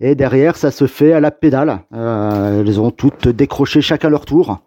et 0.00 0.14
derrière, 0.14 0.56
ça 0.56 0.70
se 0.70 0.86
fait 0.86 1.12
à 1.12 1.20
la 1.20 1.30
pédale. 1.30 1.80
Euh, 1.92 2.60
elles 2.60 2.80
ont 2.80 2.90
toutes 2.90 3.28
décroché 3.28 3.80
chacun 3.80 4.10
leur 4.10 4.24
tour. 4.24 4.60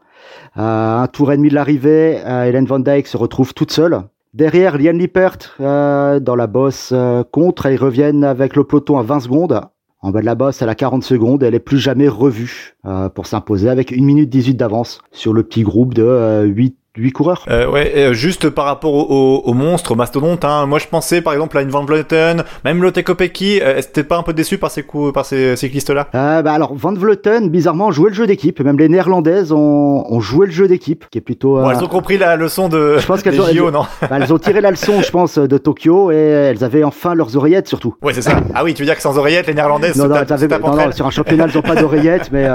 Euh, 0.57 0.97
un 0.97 1.07
tour 1.07 1.31
et 1.31 1.38
demi 1.38 1.50
de 1.50 1.55
l'arrivée, 1.55 2.19
euh, 2.25 2.43
Hélène 2.43 2.65
Van 2.65 2.79
Dijk 2.79 3.07
se 3.07 3.17
retrouve 3.17 3.53
toute 3.53 3.71
seule. 3.71 4.01
Derrière, 4.33 4.77
Liane 4.77 4.97
Lippert, 4.97 5.38
euh, 5.59 6.19
dans 6.19 6.35
la 6.35 6.47
bosse 6.47 6.93
contre, 7.31 7.65
elles 7.65 7.77
reviennent 7.77 8.23
avec 8.23 8.55
le 8.55 8.63
peloton 8.63 8.97
à 8.97 9.03
20 9.03 9.21
secondes. 9.21 9.61
En 10.01 10.11
bas 10.11 10.21
de 10.21 10.25
la 10.25 10.35
bosse, 10.35 10.61
elle 10.61 10.69
a 10.69 10.75
40 10.75 11.03
secondes, 11.03 11.43
elle 11.43 11.53
est 11.53 11.59
plus 11.59 11.77
jamais 11.77 12.07
revue 12.07 12.75
pour 13.13 13.27
s'imposer 13.27 13.69
avec 13.69 13.93
1 13.93 14.01
minute 14.03 14.29
18 14.31 14.55
d'avance 14.55 15.00
sur 15.11 15.31
le 15.31 15.43
petit 15.43 15.61
groupe 15.61 15.93
de 15.93 16.43
8 16.47 16.75
huit 16.98 17.12
coureurs. 17.13 17.45
Euh, 17.50 17.69
ouais, 17.69 17.93
euh, 17.95 18.13
juste 18.13 18.50
par 18.50 18.65
rapport 18.65 18.93
aux 18.93 19.01
au, 19.12 19.41
au 19.50 19.53
monstres, 19.53 19.93
aux 19.93 19.95
mastodontes, 19.95 20.43
hein, 20.43 20.65
moi 20.65 20.77
je 20.77 20.88
pensais 20.88 21.21
par 21.21 21.31
exemple 21.33 21.57
à 21.57 21.62
une 21.62 21.69
Van 21.69 21.86
Vleuten, 21.86 22.43
même 22.65 22.81
Lotte 22.83 23.01
Kopecky, 23.01 23.62
euh, 23.62 23.81
c'était 23.81 24.03
pas 24.03 24.17
un 24.17 24.24
peu 24.24 24.33
déçu 24.33 24.57
par 24.57 24.71
ces 24.71 24.83
coups, 24.83 25.13
par 25.13 25.25
ces 25.25 25.55
cyclistes-là? 25.55 26.07
Euh, 26.15 26.41
bah 26.41 26.51
alors 26.51 26.74
Van 26.75 26.93
Vleuten, 26.93 27.50
bizarrement, 27.50 27.91
jouait 27.91 28.10
le 28.10 28.15
jeu 28.15 28.27
d'équipe. 28.27 28.60
Même 28.62 28.77
les 28.77 28.89
Néerlandaises 28.89 29.53
ont, 29.53 30.05
ont 30.10 30.19
joué 30.19 30.48
le 30.48 30.51
jeu 30.51 30.67
d'équipe, 30.67 31.05
qui 31.10 31.17
est 31.17 31.21
plutôt. 31.21 31.55
Bon, 31.55 31.69
euh, 31.69 31.71
elles 31.71 31.83
ont 31.83 31.88
compris 31.88 32.17
la 32.17 32.36
leçon 32.36 32.67
de 32.67 32.98
je 33.00 33.05
pense 33.05 33.24
qu'elles 33.24 33.33
des 33.36 33.39
ont, 33.39 33.53
JO, 33.67 33.71
non? 33.71 33.83
Bah, 34.01 34.17
elles 34.19 34.33
ont 34.33 34.38
tiré 34.38 34.60
la 34.60 34.71
leçon, 34.71 35.01
je 35.01 35.12
pense, 35.12 35.38
de 35.38 35.57
Tokyo 35.57 36.12
et 36.12 36.15
elles 36.15 36.63
avaient 36.63 36.83
enfin 36.83 37.15
leurs 37.15 37.38
oreillettes 37.38 37.67
surtout. 37.69 37.95
Ouais, 38.01 38.13
c'est 38.13 38.21
ça. 38.21 38.33
Ah 38.53 38.63
oui, 38.65 38.74
tu 38.74 38.81
veux 38.81 38.86
dire 38.86 38.95
que 38.95 39.01
sans 39.01 39.17
oreillettes, 39.17 39.48
les 39.48 39.53
Néerlandaises 39.53 39.95
Non, 39.95 40.10
non, 40.10 40.15
elles 40.15 40.33
avaient- 40.33 40.60
non, 40.60 40.75
non, 40.75 40.91
sur 40.91 41.05
un 41.07 41.12
championnat, 41.12 41.45
elles 41.48 41.55
n'ont 41.55 41.62
pas 41.62 41.75
d'oreillettes, 41.81 42.31
mais 42.33 42.48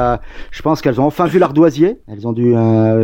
je 0.50 0.60
pense 0.62 0.82
qu'elles 0.82 1.00
ont 1.00 1.06
enfin 1.06 1.24
vu 1.26 1.38
l'ardoisier. 1.38 1.98
Elles 2.12 2.26
ont 2.26 2.32
dû 2.32 2.54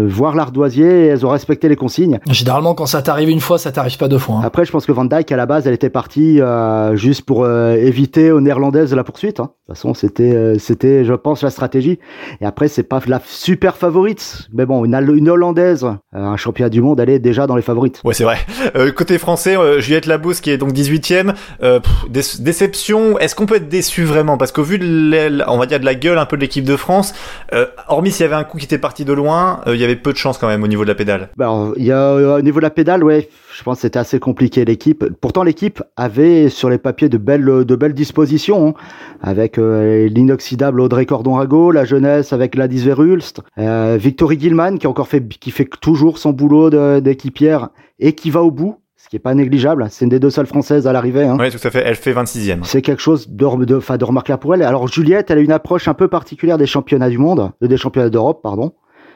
voir 0.08 0.34
l'ardoisier 0.34 0.84
et 0.86 1.06
elles 1.06 1.21
ont 1.26 1.30
respecté 1.30 1.68
les 1.68 1.76
consignes. 1.76 2.18
Généralement, 2.30 2.74
quand 2.74 2.86
ça 2.86 3.02
t'arrive 3.02 3.28
une 3.30 3.40
fois, 3.40 3.58
ça 3.58 3.72
t'arrive 3.72 3.96
pas 3.98 4.08
deux 4.08 4.18
fois. 4.18 4.36
hein. 4.36 4.42
Après, 4.44 4.64
je 4.64 4.72
pense 4.72 4.86
que 4.86 4.92
Van 4.92 5.04
Dyke, 5.04 5.30
à 5.32 5.36
la 5.36 5.46
base, 5.46 5.66
elle 5.66 5.74
était 5.74 5.90
partie 5.90 6.40
euh, 6.40 6.96
juste 6.96 7.22
pour 7.22 7.44
euh, 7.44 7.74
éviter 7.74 8.30
aux 8.32 8.40
Néerlandaises 8.40 8.94
la 8.94 9.04
poursuite. 9.04 9.40
hein. 9.40 9.50
De 9.68 9.74
toute 9.74 9.76
façon, 9.76 9.94
c'était, 9.94 10.34
euh, 10.34 10.58
c'était, 10.58 11.04
je 11.04 11.14
pense, 11.14 11.42
la 11.42 11.50
stratégie. 11.50 11.98
Et 12.40 12.46
après, 12.46 12.68
c'est 12.68 12.82
pas 12.82 13.00
la 13.06 13.20
super 13.24 13.76
favorite, 13.76 14.48
mais 14.52 14.66
bon, 14.66 14.84
une, 14.84 14.94
une 15.16 15.28
Hollandaise, 15.28 15.84
euh, 15.84 15.92
un 16.18 16.36
championnat 16.36 16.68
du 16.68 16.80
monde, 16.82 17.00
elle 17.00 17.10
est 17.10 17.18
déjà 17.18 17.46
dans 17.46 17.56
les 17.56 17.62
favorites. 17.62 18.00
Ouais, 18.04 18.14
c'est 18.14 18.24
vrai. 18.24 18.38
Euh, 18.76 18.90
côté 18.92 19.18
français, 19.18 19.56
euh, 19.56 19.80
Juliette 19.80 20.06
Labousse 20.06 20.40
qui 20.40 20.50
est 20.50 20.58
donc 20.58 20.72
18ème. 20.72 21.34
Euh, 21.62 21.80
pff, 21.80 22.10
dé- 22.10 22.42
déception. 22.42 23.18
Est-ce 23.18 23.34
qu'on 23.34 23.46
peut 23.46 23.56
être 23.56 23.68
déçu 23.68 24.04
vraiment? 24.04 24.36
Parce 24.36 24.52
qu'au 24.52 24.62
vu 24.62 24.78
de, 24.78 25.48
on 25.48 25.58
va 25.58 25.66
dire 25.66 25.80
de 25.80 25.84
la 25.84 25.94
gueule 25.94 26.18
un 26.18 26.26
peu 26.26 26.36
de 26.36 26.42
l'équipe 26.42 26.64
de 26.64 26.76
France, 26.76 27.14
euh, 27.54 27.66
hormis 27.88 28.10
s'il 28.10 28.22
y 28.24 28.26
avait 28.26 28.34
un 28.34 28.44
coup 28.44 28.58
qui 28.58 28.64
était 28.64 28.78
parti 28.78 29.04
de 29.04 29.12
loin, 29.12 29.60
euh, 29.66 29.74
il 29.74 29.80
y 29.80 29.84
avait 29.84 29.96
peu 29.96 30.12
de 30.12 30.18
chance 30.18 30.38
quand 30.38 30.48
même 30.48 30.62
au 30.62 30.68
niveau 30.68 30.82
de 30.82 30.88
la 30.88 30.94
pédale. 30.94 31.11
Bah, 31.36 31.46
alors, 31.46 31.72
il 31.76 31.84
y 31.84 31.92
a 31.92 31.98
euh, 31.98 32.38
au 32.38 32.42
niveau 32.42 32.58
de 32.58 32.62
la 32.62 32.70
pédale, 32.70 33.04
ouais, 33.04 33.28
je 33.56 33.62
pense 33.62 33.78
que 33.78 33.82
c'était 33.82 33.98
assez 33.98 34.18
compliqué 34.18 34.64
l'équipe. 34.64 35.04
Pourtant, 35.20 35.42
l'équipe 35.42 35.82
avait 35.96 36.48
sur 36.48 36.70
les 36.70 36.78
papiers 36.78 37.08
de 37.08 37.18
belles, 37.18 37.44
de 37.44 37.76
belles 37.76 37.94
dispositions, 37.94 38.68
hein, 38.68 38.74
avec 39.20 39.58
euh, 39.58 40.08
l'inoxydable 40.08 40.80
Audrey 40.80 41.06
Cordon-Rago, 41.06 41.70
la 41.70 41.84
jeunesse 41.84 42.32
avec 42.32 42.52
Gladys 42.52 42.84
Verhulst, 42.84 43.40
euh, 43.58 43.96
Victory 44.00 44.38
Gilman 44.38 44.78
qui 44.78 44.86
a 44.86 44.90
encore 44.90 45.08
fait, 45.08 45.26
qui 45.28 45.50
fait 45.50 45.68
toujours 45.80 46.18
son 46.18 46.30
boulot 46.30 46.70
d'équipière 47.00 47.70
et 47.98 48.14
qui 48.14 48.30
va 48.30 48.42
au 48.42 48.50
bout, 48.50 48.78
ce 48.96 49.08
qui 49.08 49.16
est 49.16 49.20
pas 49.20 49.34
négligeable. 49.34 49.86
C'est 49.90 50.04
une 50.04 50.10
des 50.10 50.20
deux 50.20 50.30
seules 50.30 50.46
françaises 50.46 50.86
à 50.86 50.92
l'arrivée. 50.92 51.24
Hein. 51.24 51.38
Ouais, 51.38 51.50
tout 51.50 51.58
à 51.62 51.70
fait. 51.70 51.82
Elle 51.84 51.96
fait 51.96 52.12
26ème. 52.12 52.60
C'est 52.62 52.82
quelque 52.82 53.02
chose 53.02 53.28
de, 53.28 53.64
de, 53.64 53.96
de 53.96 54.04
remarquable 54.04 54.40
pour 54.40 54.54
elle. 54.54 54.62
Alors 54.62 54.88
Juliette, 54.88 55.30
elle 55.30 55.38
a 55.38 55.40
une 55.40 55.52
approche 55.52 55.88
un 55.88 55.94
peu 55.94 56.08
particulière 56.08 56.58
des 56.58 56.66
championnats 56.66 57.10
du 57.10 57.18
monde, 57.18 57.50
euh, 57.62 57.66
des 57.66 57.76
championnats 57.76 58.10
d'Europe, 58.10 58.40
pardon. 58.42 58.72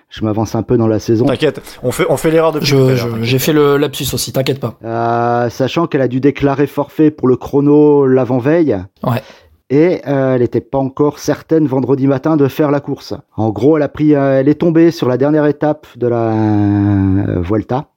Je 0.09 0.25
m'avance 0.25 0.55
un 0.55 0.63
peu 0.63 0.77
dans 0.79 0.87
la 0.87 0.99
saison. 1.01 1.27
T'inquiète, 1.27 1.61
on 1.83 1.91
fait, 1.91 2.07
on 2.09 2.17
fait 2.17 2.31
l'erreur 2.31 2.53
de 2.53 2.61
Je- 2.61 2.95
je- 2.97 3.23
J'ai 3.23 3.39
fait 3.39 3.53
le 3.53 3.77
lapsus 3.77 4.07
aussi, 4.15 4.33
t'inquiète 4.33 4.61
pas. 4.61 4.79
Euh, 4.85 5.51
sachant 5.51 5.87
qu'elle 5.87 6.01
a 6.01 6.09
dû 6.09 6.21
déclarer 6.21 6.67
forfait 6.67 7.11
pour 7.11 7.27
le 7.29 7.37
chrono 7.37 8.07
l'avant-veille. 8.07 8.79
Ouais. 9.03 9.23
Et 9.69 10.01
euh, 10.07 10.35
elle 10.37 10.43
n'était 10.43 10.61
pas 10.61 10.79
encore 10.79 11.19
certaine 11.19 11.67
vendredi 11.67 12.07
matin 12.07 12.37
de 12.37 12.47
faire 12.47 12.71
la 12.71 12.79
course. 12.79 13.15
En 13.37 13.51
gros, 13.51 13.77
elle 13.77 13.83
a 13.83 13.89
pris, 13.89 14.15
euh, 14.15 14.39
elle 14.41 14.49
est 14.49 14.55
tombée 14.55 14.93
sur 14.93 15.09
la 15.09 15.17
dernière 15.19 15.45
étape 15.47 15.89
de 15.97 16.07
la 16.07 16.31
euh, 16.33 17.41
Vuelta, 17.41 17.89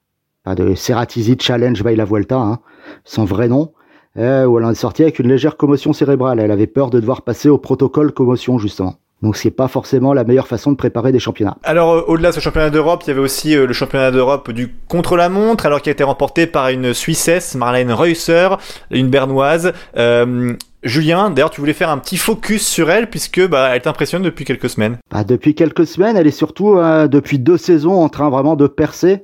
enfin, 0.44 0.56
de 0.56 0.74
Ceratizzi 0.74 1.38
Challenge 1.40 1.84
by 1.84 1.96
la 1.96 2.06
Vuelta, 2.06 2.38
hein, 2.38 2.58
son 3.06 3.24
vrai 3.24 3.48
nom, 3.48 3.72
euh, 4.18 4.46
où 4.46 4.58
elle 4.58 4.66
en 4.66 4.72
est 4.72 4.76
sortie 4.76 5.04
avec 5.04 5.20
une 5.20 5.28
légère 5.28 5.58
commotion 5.58 5.94
cérébrale. 5.94 6.40
Elle 6.40 6.50
avait 6.52 6.66
peur 6.66 6.90
de 6.90 7.00
devoir 7.00 7.22
passer 7.22 7.50
au 7.50 7.60
protocole 7.60 8.12
commotion 8.14 8.58
justement. 8.58 8.96
Donc, 9.22 9.36
ce 9.36 9.42
qui 9.42 9.48
n'est 9.48 9.52
pas 9.54 9.68
forcément 9.68 10.14
la 10.14 10.24
meilleure 10.24 10.48
façon 10.48 10.72
de 10.72 10.78
préparer 10.78 11.12
des 11.12 11.20
championnats. 11.20 11.58
Alors, 11.64 11.94
euh, 11.94 12.02
au-delà 12.08 12.30
de 12.30 12.36
ce 12.36 12.40
championnat 12.40 12.70
d'Europe, 12.70 13.04
il 13.06 13.10
y 13.10 13.12
avait 13.12 13.20
aussi 13.20 13.56
euh, 13.56 13.68
le 13.68 13.74
championnat 13.74 14.12
d'Europe 14.12 14.52
du 14.52 14.74
contre-la-montre, 14.88 15.66
alors 15.66 15.82
qui 15.82 15.90
a 15.90 15.92
été 15.92 16.04
remporté 16.04 16.48
par 16.48 16.70
une 16.70 16.94
Suissesse, 16.94 17.56
Marlène 17.56 17.92
Reusser, 17.92 18.50
une 18.92 19.10
Bernoise. 19.10 19.74
Euh, 19.98 20.56
Julien, 20.84 21.30
d'ailleurs, 21.30 21.50
tu 21.50 21.60
voulais 21.60 21.74
faire 21.74 21.90
un 21.90 21.98
petit 21.98 22.16
focus 22.16 22.66
sur 22.66 22.90
elle, 22.90 23.10
puisque 23.10 23.46
bah, 23.46 23.72
elle 23.74 23.82
t'impressionne 23.82 24.22
depuis 24.22 24.46
quelques 24.46 24.70
semaines. 24.70 24.98
Bah, 25.12 25.26
depuis 25.26 25.54
quelques 25.54 25.86
semaines, 25.86 26.16
elle 26.16 26.28
est 26.28 26.32
surtout 26.32 26.78
euh, 26.78 27.08
depuis 27.08 27.38
deux 27.38 27.58
saisons 27.58 28.02
en 28.02 28.08
train 28.08 28.30
vraiment 28.30 28.56
de 28.56 28.68
percer. 28.68 29.24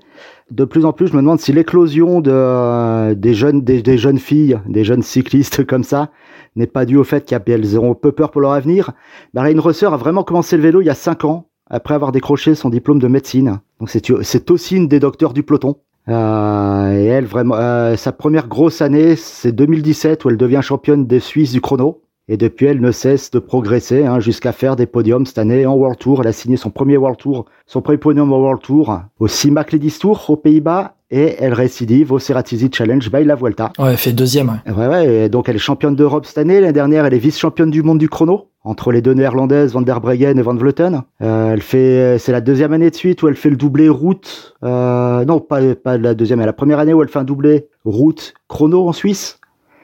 De 0.52 0.64
plus 0.64 0.86
en 0.86 0.94
plus, 0.94 1.08
je 1.08 1.14
me 1.14 1.22
demande 1.22 1.40
si 1.40 1.52
l'éclosion 1.54 2.22
de, 2.22 2.32
euh, 2.32 3.16
des 3.16 3.34
jeunes 3.34 3.62
des, 3.62 3.82
des 3.82 3.98
jeunes 3.98 4.20
filles, 4.20 4.60
des 4.68 4.84
jeunes 4.84 5.02
cyclistes 5.02 5.66
comme 5.68 5.84
ça, 5.84 6.12
n'est 6.56 6.68
pas 6.68 6.86
due 6.86 6.98
au 6.98 7.04
fait 7.04 7.26
qu'elles 7.26 7.78
auront 7.78 7.96
peu 7.96 8.12
peur 8.12 8.30
pour 8.32 8.42
leur 8.42 8.52
avenir. 8.52 8.92
Marlène 9.34 9.60
Resseur 9.60 9.94
a 9.94 9.98
vraiment 9.98 10.24
commencé 10.24 10.56
le 10.56 10.64
vélo 10.64 10.82
il 10.82 10.86
y 10.86 10.90
a 10.90 10.96
cinq 10.96 11.26
ans, 11.26 11.48
après 11.68 11.96
avoir 11.96 12.12
décroché 12.12 12.54
son 12.54 12.70
diplôme 12.70 13.00
de 13.00 13.08
médecine. 13.08 13.60
Donc 13.80 13.90
c'est 13.90 14.06
c'est 14.24 14.52
aussi 14.52 14.76
une 14.76 14.88
des 14.88 15.00
docteurs 15.00 15.34
du 15.34 15.44
peloton. 15.44 15.78
Euh, 16.08 16.94
et 16.94 17.06
elle, 17.06 17.26
vraiment, 17.26 17.56
euh, 17.56 17.96
sa 17.96 18.12
première 18.12 18.48
grosse 18.48 18.82
année, 18.82 19.16
c'est 19.16 19.52
2017 19.52 20.24
où 20.24 20.30
elle 20.30 20.38
devient 20.38 20.60
championne 20.62 21.08
des 21.08 21.20
Suisses 21.20 21.52
du 21.52 21.62
chrono. 21.62 22.04
Et 22.28 22.38
depuis, 22.38 22.66
elle 22.66 22.82
ne 22.82 22.92
cesse 22.92 23.30
de 23.30 23.38
progresser 23.38 24.06
hein, 24.06 24.20
jusqu'à 24.20 24.52
faire 24.52 24.76
des 24.76 24.88
podiums 24.88 25.26
cette 25.28 25.38
année 25.38 25.66
en 25.68 25.76
World 25.76 26.00
Tour. 26.00 26.22
Elle 26.22 26.28
a 26.28 26.32
signé 26.32 26.58
son 26.58 26.72
premier 26.72 26.98
World 26.98 27.20
Tour, 27.20 27.46
son 27.68 27.82
premier 27.82 28.00
podium 28.00 28.32
au 28.34 28.38
World 28.38 28.62
Tour 28.64 29.00
au 29.20 29.28
CIMAC 29.28 29.74
Ladies 29.74 29.98
Tour 30.00 30.26
aux 30.30 30.36
Pays-Bas 30.36 30.96
et 31.12 31.36
elle 31.38 31.54
récidive 31.54 32.12
au 32.12 32.18
Ceratizzi 32.18 32.70
Challenge 32.74 33.12
by 33.12 33.24
la 33.24 33.36
Vuelta. 33.36 33.72
Ouais, 33.78 33.92
elle 33.92 33.98
fait 33.98 34.12
deuxième. 34.12 34.60
ouais. 34.66 34.74
Ouais, 34.74 34.88
ouais, 34.88 35.16
et 35.26 35.30
donc 35.30 35.50
elle 35.50 35.56
est 35.56 35.60
championne 35.60 35.96
d'Europe 35.96 36.26
cette 36.26 36.40
année. 36.40 36.60
L'année 36.60 36.74
dernière, 36.74 37.06
elle 37.06 37.14
est 37.14 37.20
vice-championne 37.20 37.70
du 37.70 37.84
monde 37.84 38.00
du 38.00 38.10
chrono 38.10 38.50
entre 38.64 38.92
les 38.92 39.04
deux 39.04 39.14
néerlandaises, 39.14 39.74
Van 39.74 39.82
der 39.84 40.02
Breggen 40.02 40.40
et 40.40 40.42
Van 40.42 40.56
Vleuten. 40.56 41.04
Euh, 41.22 41.54
elle 41.54 41.62
fait, 41.62 42.18
c'est 42.18 42.32
la 42.32 42.42
deuxième 42.42 42.74
année 42.74 42.90
de 42.90 42.96
suite 42.96 43.22
où 43.22 43.28
elle 43.28 43.36
fait 43.36 43.52
le 43.52 43.56
doublé 43.56 43.88
route. 43.88 44.56
Euh, 44.64 45.24
non, 45.26 45.40
pas 45.40 45.76
pas 45.76 46.00
la 46.00 46.16
deuxième, 46.16 46.40
mais 46.40 46.48
la 46.48 46.54
première 46.54 46.80
année 46.80 46.92
où 46.94 47.04
elle 47.04 47.10
fait 47.10 47.20
un 47.20 47.24
doublé 47.24 47.68
route 47.86 48.34
chrono 48.48 48.88
en 48.88 48.94
Suisse. 48.94 49.40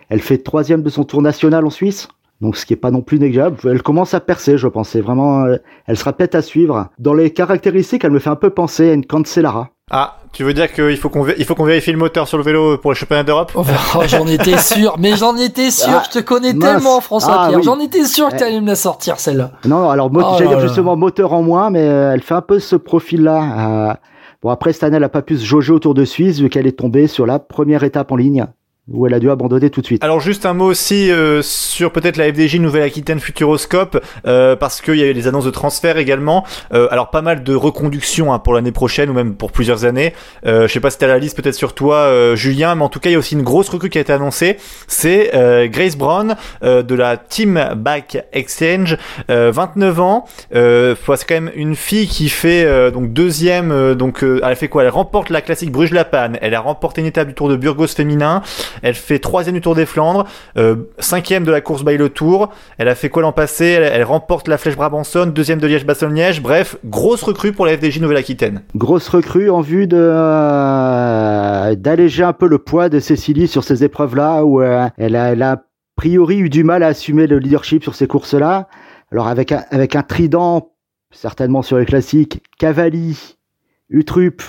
Elle 0.10 0.22
fait 0.22 0.40
troisième 0.40 0.82
de 0.82 0.90
son 0.90 1.04
tour 1.04 1.22
national 1.22 1.64
en 1.66 1.70
Suisse. 1.70 2.08
Donc, 2.42 2.58
ce 2.58 2.66
qui 2.66 2.74
est 2.74 2.78
pas 2.78 2.90
non 2.92 3.02
plus 3.02 3.20
négligeable. 3.20 3.58
Elle 3.66 3.84
commence 3.84 4.14
à 4.16 4.20
percer, 4.20 4.58
je 4.58 4.68
pense. 4.68 4.90
C'est 4.90 5.02
vraiment, 5.02 5.44
euh, 5.46 5.58
elle 5.86 5.96
sera 5.98 6.12
peut-être 6.14 6.36
à 6.36 6.42
suivre. 6.42 6.90
Dans 7.00 7.14
les 7.14 7.32
caractéristiques, 7.32 8.04
elle 8.04 8.12
me 8.12 8.20
fait 8.20 8.32
un 8.32 8.36
peu 8.36 8.50
penser 8.50 8.90
à 8.90 8.94
une 8.94 9.06
Cancellara. 9.06 9.70
Ah, 9.92 10.18
tu 10.32 10.44
veux 10.46 10.54
dire 10.54 10.72
qu'il 10.72 10.96
faut 10.98 11.10
qu'on 11.10 11.28
il 11.38 11.44
faut 11.44 11.54
qu'on 11.54 11.66
vérifie 11.66 11.92
le 11.92 11.98
moteur 11.98 12.26
sur 12.28 12.38
le 12.38 12.44
vélo 12.46 12.78
pour 12.78 12.92
le 12.92 12.96
championnat 12.96 13.24
d'Europe 13.24 13.52
Oh, 13.56 13.64
oh, 13.98 14.00
j'en 14.08 14.26
étais 14.26 14.58
sûr, 14.58 14.96
mais 14.98 15.18
j'en 15.18 15.36
étais 15.36 15.70
sûr, 15.70 15.90
Ah, 15.94 16.04
je 16.10 16.18
te 16.20 16.24
connais 16.24 16.54
mince. 16.54 16.76
tellement 16.76 17.02
François 17.02 17.36
Ah, 17.38 17.48
Pierre, 17.50 17.60
oui. 17.60 17.66
j'en 17.66 17.78
étais 17.80 18.06
sûr 18.06 18.30
que 18.30 18.36
Eh. 18.36 18.38
t'allais 18.40 18.62
me 18.62 18.68
la 18.68 18.76
sortir 18.76 19.20
celle-là. 19.20 19.52
Non, 19.66 19.90
alors 19.90 20.10
Oh 20.14 20.36
j'allais 20.40 20.48
dire 20.50 20.62
justement 20.62 20.96
moteur 20.96 21.34
en 21.34 21.44
moins, 21.44 21.70
mais 21.72 21.82
euh, 21.86 22.14
elle 22.14 22.22
fait 22.22 22.34
un 22.36 22.42
peu 22.42 22.60
ce 22.60 22.78
profil-là. 22.78 23.90
Euh, 23.90 23.94
bon, 24.42 24.50
après, 24.50 24.72
cette 24.72 24.84
année, 24.84 24.96
elle 24.96 25.04
a 25.04 25.10
pas 25.10 25.22
pu 25.22 25.36
se 25.38 25.44
jauger 25.44 25.74
autour 25.74 25.94
de 25.94 26.06
Suisse, 26.06 26.40
vu 26.40 26.48
qu'elle 26.50 26.68
est 26.68 26.80
tombée 26.80 27.08
sur 27.08 27.26
la 27.26 27.40
première 27.40 27.84
étape 27.84 28.14
en 28.14 28.16
ligne, 28.16 28.46
où 28.94 29.08
elle 29.08 29.14
a 29.14 29.20
dû 29.20 29.30
abandonner 29.30 29.70
tout 29.70 29.82
de 29.82 29.86
suite. 29.86 30.04
Alors 30.04 30.20
juste 30.20 30.46
un 30.46 30.54
mot 30.54 30.66
aussi 30.66 31.12
euh, 31.12 31.42
sur 31.42 31.92
peut-être 31.92 32.18
la 32.18 32.32
FDJ 32.32 32.56
Nouvelle-Aquitaine 32.56 33.20
Futuroscope 33.20 34.04
euh, 34.26 34.56
parce 34.56 34.82
qu'il 34.82 34.96
y 34.96 35.04
a 35.04 35.08
eu 35.08 35.14
les 35.14 35.28
annonces 35.28 35.46
de 35.46 35.52
transfert 35.52 35.98
également. 35.98 36.46
Euh, 36.74 36.88
alors 36.92 37.10
pas 37.10 37.22
mal 37.22 37.44
de 37.44 37.56
reconductions 37.56 38.34
hein, 38.34 38.40
pour 38.40 38.54
l'année 38.54 38.72
prochaine 38.72 39.10
ou 39.10 39.14
même 39.14 39.36
pour 39.36 39.52
plusieurs 39.52 39.86
années. 39.86 40.14
Euh, 40.46 40.68
je 40.68 40.74
sais 40.74 40.80
pas 40.80 40.90
si 40.90 40.98
t'as 40.98 41.08
la 41.08 41.20
liste 41.20 41.42
peut-être 41.42 41.56
sur 41.56 41.74
toi 41.74 41.96
euh, 41.96 42.36
Julien, 42.36 42.76
mais 42.76 42.84
en 42.84 42.90
tout 42.90 43.00
cas 43.00 43.10
il 43.10 43.14
y 43.14 43.16
a 43.16 43.20
aussi 43.20 43.36
une 43.36 43.44
grosse 43.44 43.70
recrue 43.70 43.90
qui 43.90 43.98
a 43.98 44.02
été 44.02 44.14
annoncée. 44.14 44.58
C'est 44.88 45.36
euh, 45.36 45.68
Grace 45.68 45.98
Brown 45.98 46.36
de 46.62 46.96
la 46.96 47.18
Team 47.18 47.60
Back 47.76 48.26
Exchange, 48.34 48.98
euh, 49.30 49.52
29 49.54 50.00
ans. 50.00 50.26
Euh, 50.56 50.96
c'est 51.16 51.28
quand 51.28 51.36
même 51.36 51.52
une 51.56 51.76
fille 51.76 52.08
qui 52.08 52.30
fait 52.30 52.92
donc 52.92 53.14
deuxième. 53.14 53.96
donc 53.96 54.24
elle 54.24 54.56
fait 54.56 54.68
quoi? 54.68 54.84
Elle 54.84 54.90
remporte 54.90 55.30
la 55.30 55.42
classique 55.42 55.72
Bruges-la-Panne. 55.72 56.38
Elle 56.42 56.56
a 56.56 56.62
remporté 56.62 57.02
une 57.02 57.08
étape 57.08 57.28
du 57.28 57.34
Tour 57.34 57.50
de 57.50 57.56
Burgos 57.56 57.88
féminin. 57.88 58.42
Elle 58.82 58.96
fait 58.96 59.20
troisième 59.20 59.56
du 59.56 59.62
Tour 59.62 59.76
des 59.76 59.86
Flandres, 59.86 60.26
euh, 60.58 60.76
cinquième 61.00 61.44
de 61.44 61.52
la 61.52 61.62
course 61.62 61.84
by 61.84 61.98
le 61.98 62.10
Tour. 62.10 62.50
Elle 62.78 62.88
a 62.88 62.96
fait 62.96 63.10
quoi 63.10 63.22
l'an 63.22 63.32
passé? 63.32 63.66
Elle, 63.66 64.04
remporte 64.04 64.48
la 64.48 64.58
Flèche 64.58 64.76
Brabançonne, 64.76 65.32
deuxième 65.32 65.60
de 65.60 65.68
Liège-Bastogne-Liège. 65.68 66.42
Bref, 66.42 66.78
grosse 66.86 67.24
recrue 67.24 67.52
pour 67.52 67.66
la 67.66 67.78
FDJ 67.78 68.00
Nouvelle-Aquitaine. 68.00 68.64
Grosse 68.76 69.08
recrue 69.10 69.50
en 69.50 69.62
vue 69.62 69.88
de 69.88 69.98
euh, 70.00 71.76
d'alléger 71.76 72.24
un 72.24 72.34
peu 72.34 72.48
le 72.48 72.58
poids 72.58 72.90
de 72.90 73.00
Cécilie 73.00 73.48
sur 73.48 73.64
ces 73.64 73.84
épreuves-là, 73.84 74.44
où 74.44 74.62
euh, 74.62 74.88
elle, 74.98 75.16
a, 75.16 75.32
elle 75.32 75.44
a 75.44 75.52
a 75.52 75.58
priori 75.96 76.40
eu 76.40 76.50
du 76.50 76.64
mal 76.64 76.84
à 76.84 76.88
assumer 76.88 77.28
le 77.28 77.38
leadership 77.38 77.84
sur 77.84 77.96
ces 77.96 78.08
courses-là. 78.08 78.68
Alors 79.12 79.28
avec 79.28 79.52
un, 79.52 79.64
avec 79.70 79.96
un 79.96 80.04
trident, 80.04 80.72
certainement 81.12 81.62
sur 81.62 81.78
les 81.78 81.86
classiques, 81.86 82.42
Cavalli, 82.58 83.38
Utrup, 83.90 84.42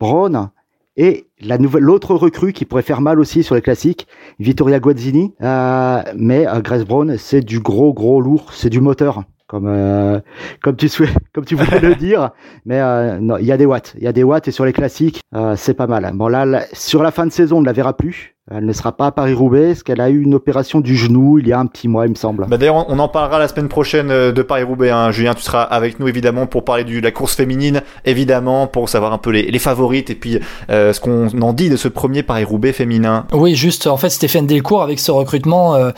Braun, 0.00 0.50
et 0.98 1.28
la 1.40 1.58
nouvelle, 1.58 1.84
l'autre 1.84 2.16
recrue 2.16 2.52
qui 2.52 2.64
pourrait 2.64 2.82
faire 2.82 3.00
mal 3.00 3.20
aussi 3.20 3.44
sur 3.44 3.54
les 3.54 3.62
classiques, 3.62 4.08
Vittoria 4.40 4.80
Guazzini. 4.80 5.32
Euh, 5.40 6.02
mais 6.16 6.46
euh, 6.46 6.60
Grace 6.60 6.84
Brown, 6.84 7.16
c'est 7.16 7.40
du 7.40 7.60
gros 7.60 7.94
gros 7.94 8.20
lourd, 8.20 8.52
c'est 8.52 8.68
du 8.68 8.80
moteur, 8.80 9.22
comme 9.46 9.68
euh, 9.68 10.18
comme 10.60 10.74
tu 10.74 10.88
souhaites, 10.88 11.14
comme 11.32 11.44
tu 11.44 11.54
voulais 11.54 11.78
le 11.78 11.94
dire. 11.94 12.30
Mais 12.66 12.80
non, 13.20 13.36
il 13.36 13.46
y 13.46 13.52
a 13.52 13.56
des 13.56 13.64
watts, 13.64 13.94
il 13.96 14.02
y 14.02 14.08
a 14.08 14.12
des 14.12 14.24
watts 14.24 14.48
et 14.48 14.50
sur 14.50 14.64
les 14.64 14.72
classiques, 14.72 15.20
c'est 15.54 15.74
pas 15.74 15.86
mal. 15.86 16.10
Bon 16.14 16.26
là, 16.26 16.64
sur 16.72 17.04
la 17.04 17.12
fin 17.12 17.26
de 17.26 17.32
saison, 17.32 17.58
on 17.58 17.60
ne 17.60 17.66
la 17.66 17.72
verra 17.72 17.96
plus. 17.96 18.34
Elle 18.50 18.64
ne 18.64 18.72
sera 18.72 18.92
pas 18.92 19.06
à 19.06 19.10
Paris-Roubaix, 19.12 19.68
parce 19.68 19.82
qu'elle 19.82 20.00
a 20.00 20.08
eu 20.08 20.22
une 20.22 20.34
opération 20.34 20.80
du 20.80 20.96
genou 20.96 21.38
il 21.38 21.48
y 21.48 21.52
a 21.52 21.58
un 21.58 21.66
petit 21.66 21.88
mois, 21.88 22.06
il 22.06 22.10
me 22.10 22.14
semble. 22.14 22.46
Bah 22.46 22.56
d'ailleurs, 22.56 22.88
on 22.88 22.98
en 22.98 23.08
parlera 23.08 23.38
la 23.38 23.48
semaine 23.48 23.68
prochaine 23.68 24.10
euh, 24.10 24.32
de 24.32 24.42
Paris-Roubaix. 24.42 24.90
Hein. 24.90 25.10
Julien, 25.10 25.34
tu 25.34 25.42
seras 25.42 25.62
avec 25.62 26.00
nous 26.00 26.08
évidemment 26.08 26.46
pour 26.46 26.64
parler 26.64 26.84
de 26.84 26.98
la 27.00 27.10
course 27.10 27.34
féminine, 27.34 27.82
évidemment, 28.04 28.66
pour 28.66 28.88
savoir 28.88 29.12
un 29.12 29.18
peu 29.18 29.30
les, 29.30 29.50
les 29.50 29.58
favorites 29.58 30.10
et 30.10 30.14
puis 30.14 30.38
euh, 30.70 30.92
ce 30.92 31.00
qu'on 31.00 31.28
en 31.40 31.52
dit 31.52 31.70
de 31.70 31.76
ce 31.76 31.88
premier 31.88 32.22
Paris-Roubaix 32.22 32.72
féminin. 32.72 33.26
Oui, 33.32 33.54
juste, 33.54 33.86
en 33.86 33.96
fait, 33.96 34.10
Stéphane 34.10 34.46
Delcourt, 34.46 34.82
avec 34.82 34.98
ce 34.98 35.10
recrutement, 35.10 35.74
euh, 35.74 35.90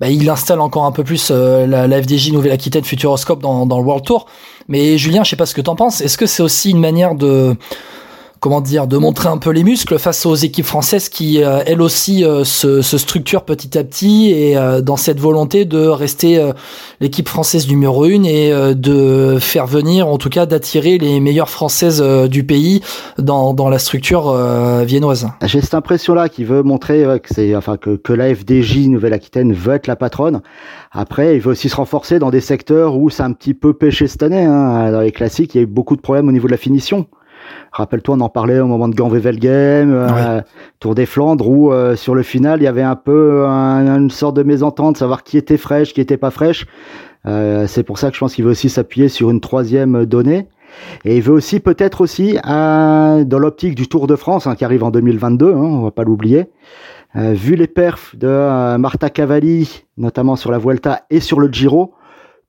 bah, 0.00 0.08
il 0.08 0.28
installe 0.30 0.60
encore 0.60 0.84
un 0.84 0.92
peu 0.92 1.04
plus 1.04 1.30
euh, 1.30 1.66
la, 1.66 1.86
la, 1.86 2.02
FDJ 2.02 2.32
Nouvelle-Aquitaine 2.32 2.84
Futuroscope 2.84 3.42
dans, 3.42 3.66
dans 3.66 3.78
le 3.78 3.84
World 3.84 4.04
Tour. 4.04 4.26
Mais 4.68 4.98
Julien, 4.98 5.24
je 5.24 5.30
sais 5.30 5.36
pas 5.36 5.46
ce 5.46 5.54
que 5.54 5.60
t'en 5.60 5.76
penses. 5.76 6.00
Est-ce 6.00 6.18
que 6.18 6.26
c'est 6.26 6.42
aussi 6.42 6.70
une 6.70 6.80
manière 6.80 7.14
de 7.14 7.56
comment 8.46 8.60
dire, 8.60 8.86
de 8.86 8.96
montrer 8.96 9.28
un 9.28 9.38
peu 9.38 9.50
les 9.50 9.64
muscles 9.64 9.98
face 9.98 10.24
aux 10.24 10.36
équipes 10.36 10.66
françaises 10.66 11.08
qui, 11.08 11.42
euh, 11.42 11.64
elles 11.66 11.82
aussi, 11.82 12.24
euh, 12.24 12.44
se, 12.44 12.80
se, 12.80 12.96
structurent 12.96 13.42
petit 13.42 13.76
à 13.76 13.82
petit 13.82 14.30
et 14.30 14.56
euh, 14.56 14.80
dans 14.80 14.96
cette 14.96 15.18
volonté 15.18 15.64
de 15.64 15.84
rester 15.84 16.52
l'équipe 17.00 17.28
française 17.28 17.66
numéro 17.68 18.04
une 18.04 18.24
et 18.24 18.52
de 18.76 19.38
faire 19.40 19.66
venir, 19.66 20.06
en 20.06 20.16
tout 20.16 20.28
cas, 20.28 20.46
d'attirer 20.46 20.96
les 20.96 21.18
meilleures 21.18 21.48
françaises 21.48 22.00
du 22.30 22.44
pays 22.44 22.82
dans, 23.18 23.52
dans 23.52 23.68
la 23.68 23.80
structure 23.80 24.32
viennoise. 24.84 25.26
J'ai 25.42 25.60
cette 25.60 25.74
impression-là 25.74 26.28
qui 26.28 26.44
veut 26.44 26.62
montrer 26.62 27.04
que 27.20 27.34
c'est, 27.34 27.56
enfin, 27.56 27.76
que, 27.76 27.96
que 27.96 28.12
la 28.12 28.32
FDJ 28.32 28.86
Nouvelle-Aquitaine 28.86 29.54
veut 29.54 29.74
être 29.74 29.88
la 29.88 29.96
patronne. 29.96 30.40
Après, 30.92 31.34
il 31.34 31.40
veut 31.40 31.50
aussi 31.50 31.68
se 31.68 31.74
renforcer 31.74 32.20
dans 32.20 32.30
des 32.30 32.40
secteurs 32.40 32.96
où 32.96 33.10
c'est 33.10 33.24
un 33.24 33.32
petit 33.32 33.54
peu 33.54 33.74
pêché 33.74 34.06
cette 34.06 34.22
année. 34.22 34.44
Hein. 34.44 34.92
Dans 34.92 35.00
les 35.00 35.12
classiques, 35.12 35.56
il 35.56 35.58
y 35.58 35.60
a 35.60 35.64
eu 35.64 35.66
beaucoup 35.66 35.96
de 35.96 36.00
problèmes 36.00 36.28
au 36.28 36.32
niveau 36.32 36.46
de 36.46 36.52
la 36.52 36.58
finition. 36.58 37.06
Rappelle-toi, 37.72 38.16
on 38.16 38.20
en 38.20 38.28
parlait 38.28 38.58
au 38.58 38.66
moment 38.66 38.88
de 38.88 38.94
Gand-Wevelgem, 38.94 39.92
euh, 39.92 40.40
Tour 40.80 40.94
des 40.94 41.06
Flandres, 41.06 41.48
où 41.48 41.72
euh, 41.72 41.94
sur 41.94 42.14
le 42.14 42.22
final, 42.22 42.60
il 42.60 42.64
y 42.64 42.68
avait 42.68 42.82
un 42.82 42.96
peu 42.96 43.44
un, 43.46 43.98
une 43.98 44.10
sorte 44.10 44.36
de 44.36 44.42
mésentente, 44.42 44.96
savoir 44.96 45.24
qui 45.24 45.36
était 45.36 45.56
fraîche, 45.56 45.92
qui 45.92 46.00
était 46.00 46.16
pas 46.16 46.30
fraîche. 46.30 46.66
Euh, 47.26 47.66
c'est 47.66 47.82
pour 47.82 47.98
ça 47.98 48.08
que 48.08 48.14
je 48.14 48.20
pense 48.20 48.34
qu'il 48.34 48.44
veut 48.44 48.52
aussi 48.52 48.68
s'appuyer 48.68 49.08
sur 49.08 49.30
une 49.30 49.40
troisième 49.40 50.06
donnée. 50.06 50.48
Et 51.04 51.16
il 51.16 51.22
veut 51.22 51.32
aussi 51.32 51.60
peut-être 51.60 52.00
aussi, 52.02 52.38
dans 52.44 53.38
l'optique 53.38 53.74
du 53.74 53.88
Tour 53.88 54.06
de 54.06 54.16
France, 54.16 54.46
hein, 54.46 54.54
qui 54.54 54.64
arrive 54.64 54.84
en 54.84 54.90
2022, 54.90 55.52
hein, 55.52 55.56
on 55.56 55.82
va 55.82 55.90
pas 55.90 56.04
l'oublier, 56.04 56.50
vu 57.14 57.56
les 57.56 57.66
perfs 57.66 58.14
de 58.14 58.76
Marta 58.76 59.08
Cavalli, 59.08 59.84
notamment 59.96 60.36
sur 60.36 60.50
la 60.50 60.58
Vuelta 60.58 61.04
et 61.08 61.20
sur 61.20 61.40
le 61.40 61.48
Giro, 61.48 61.94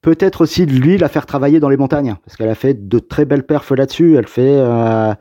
peut-être 0.02 0.42
aussi 0.42 0.66
lui 0.66 0.98
la 0.98 1.10
faire 1.10 1.26
travailler 1.26 1.60
dans 1.60 1.70
les 1.70 1.78
montagnes 1.78 2.16
parce 2.26 2.38
qu'elle 2.38 2.50
a 2.50 2.56
fait 2.56 2.88
de 2.88 3.00
très 3.00 3.26
belles 3.26 3.46
perfs 3.46 3.72
là-dessus. 3.72 4.16
Elle 4.18 4.28
fait 4.28 4.42
euh, 4.46 5.14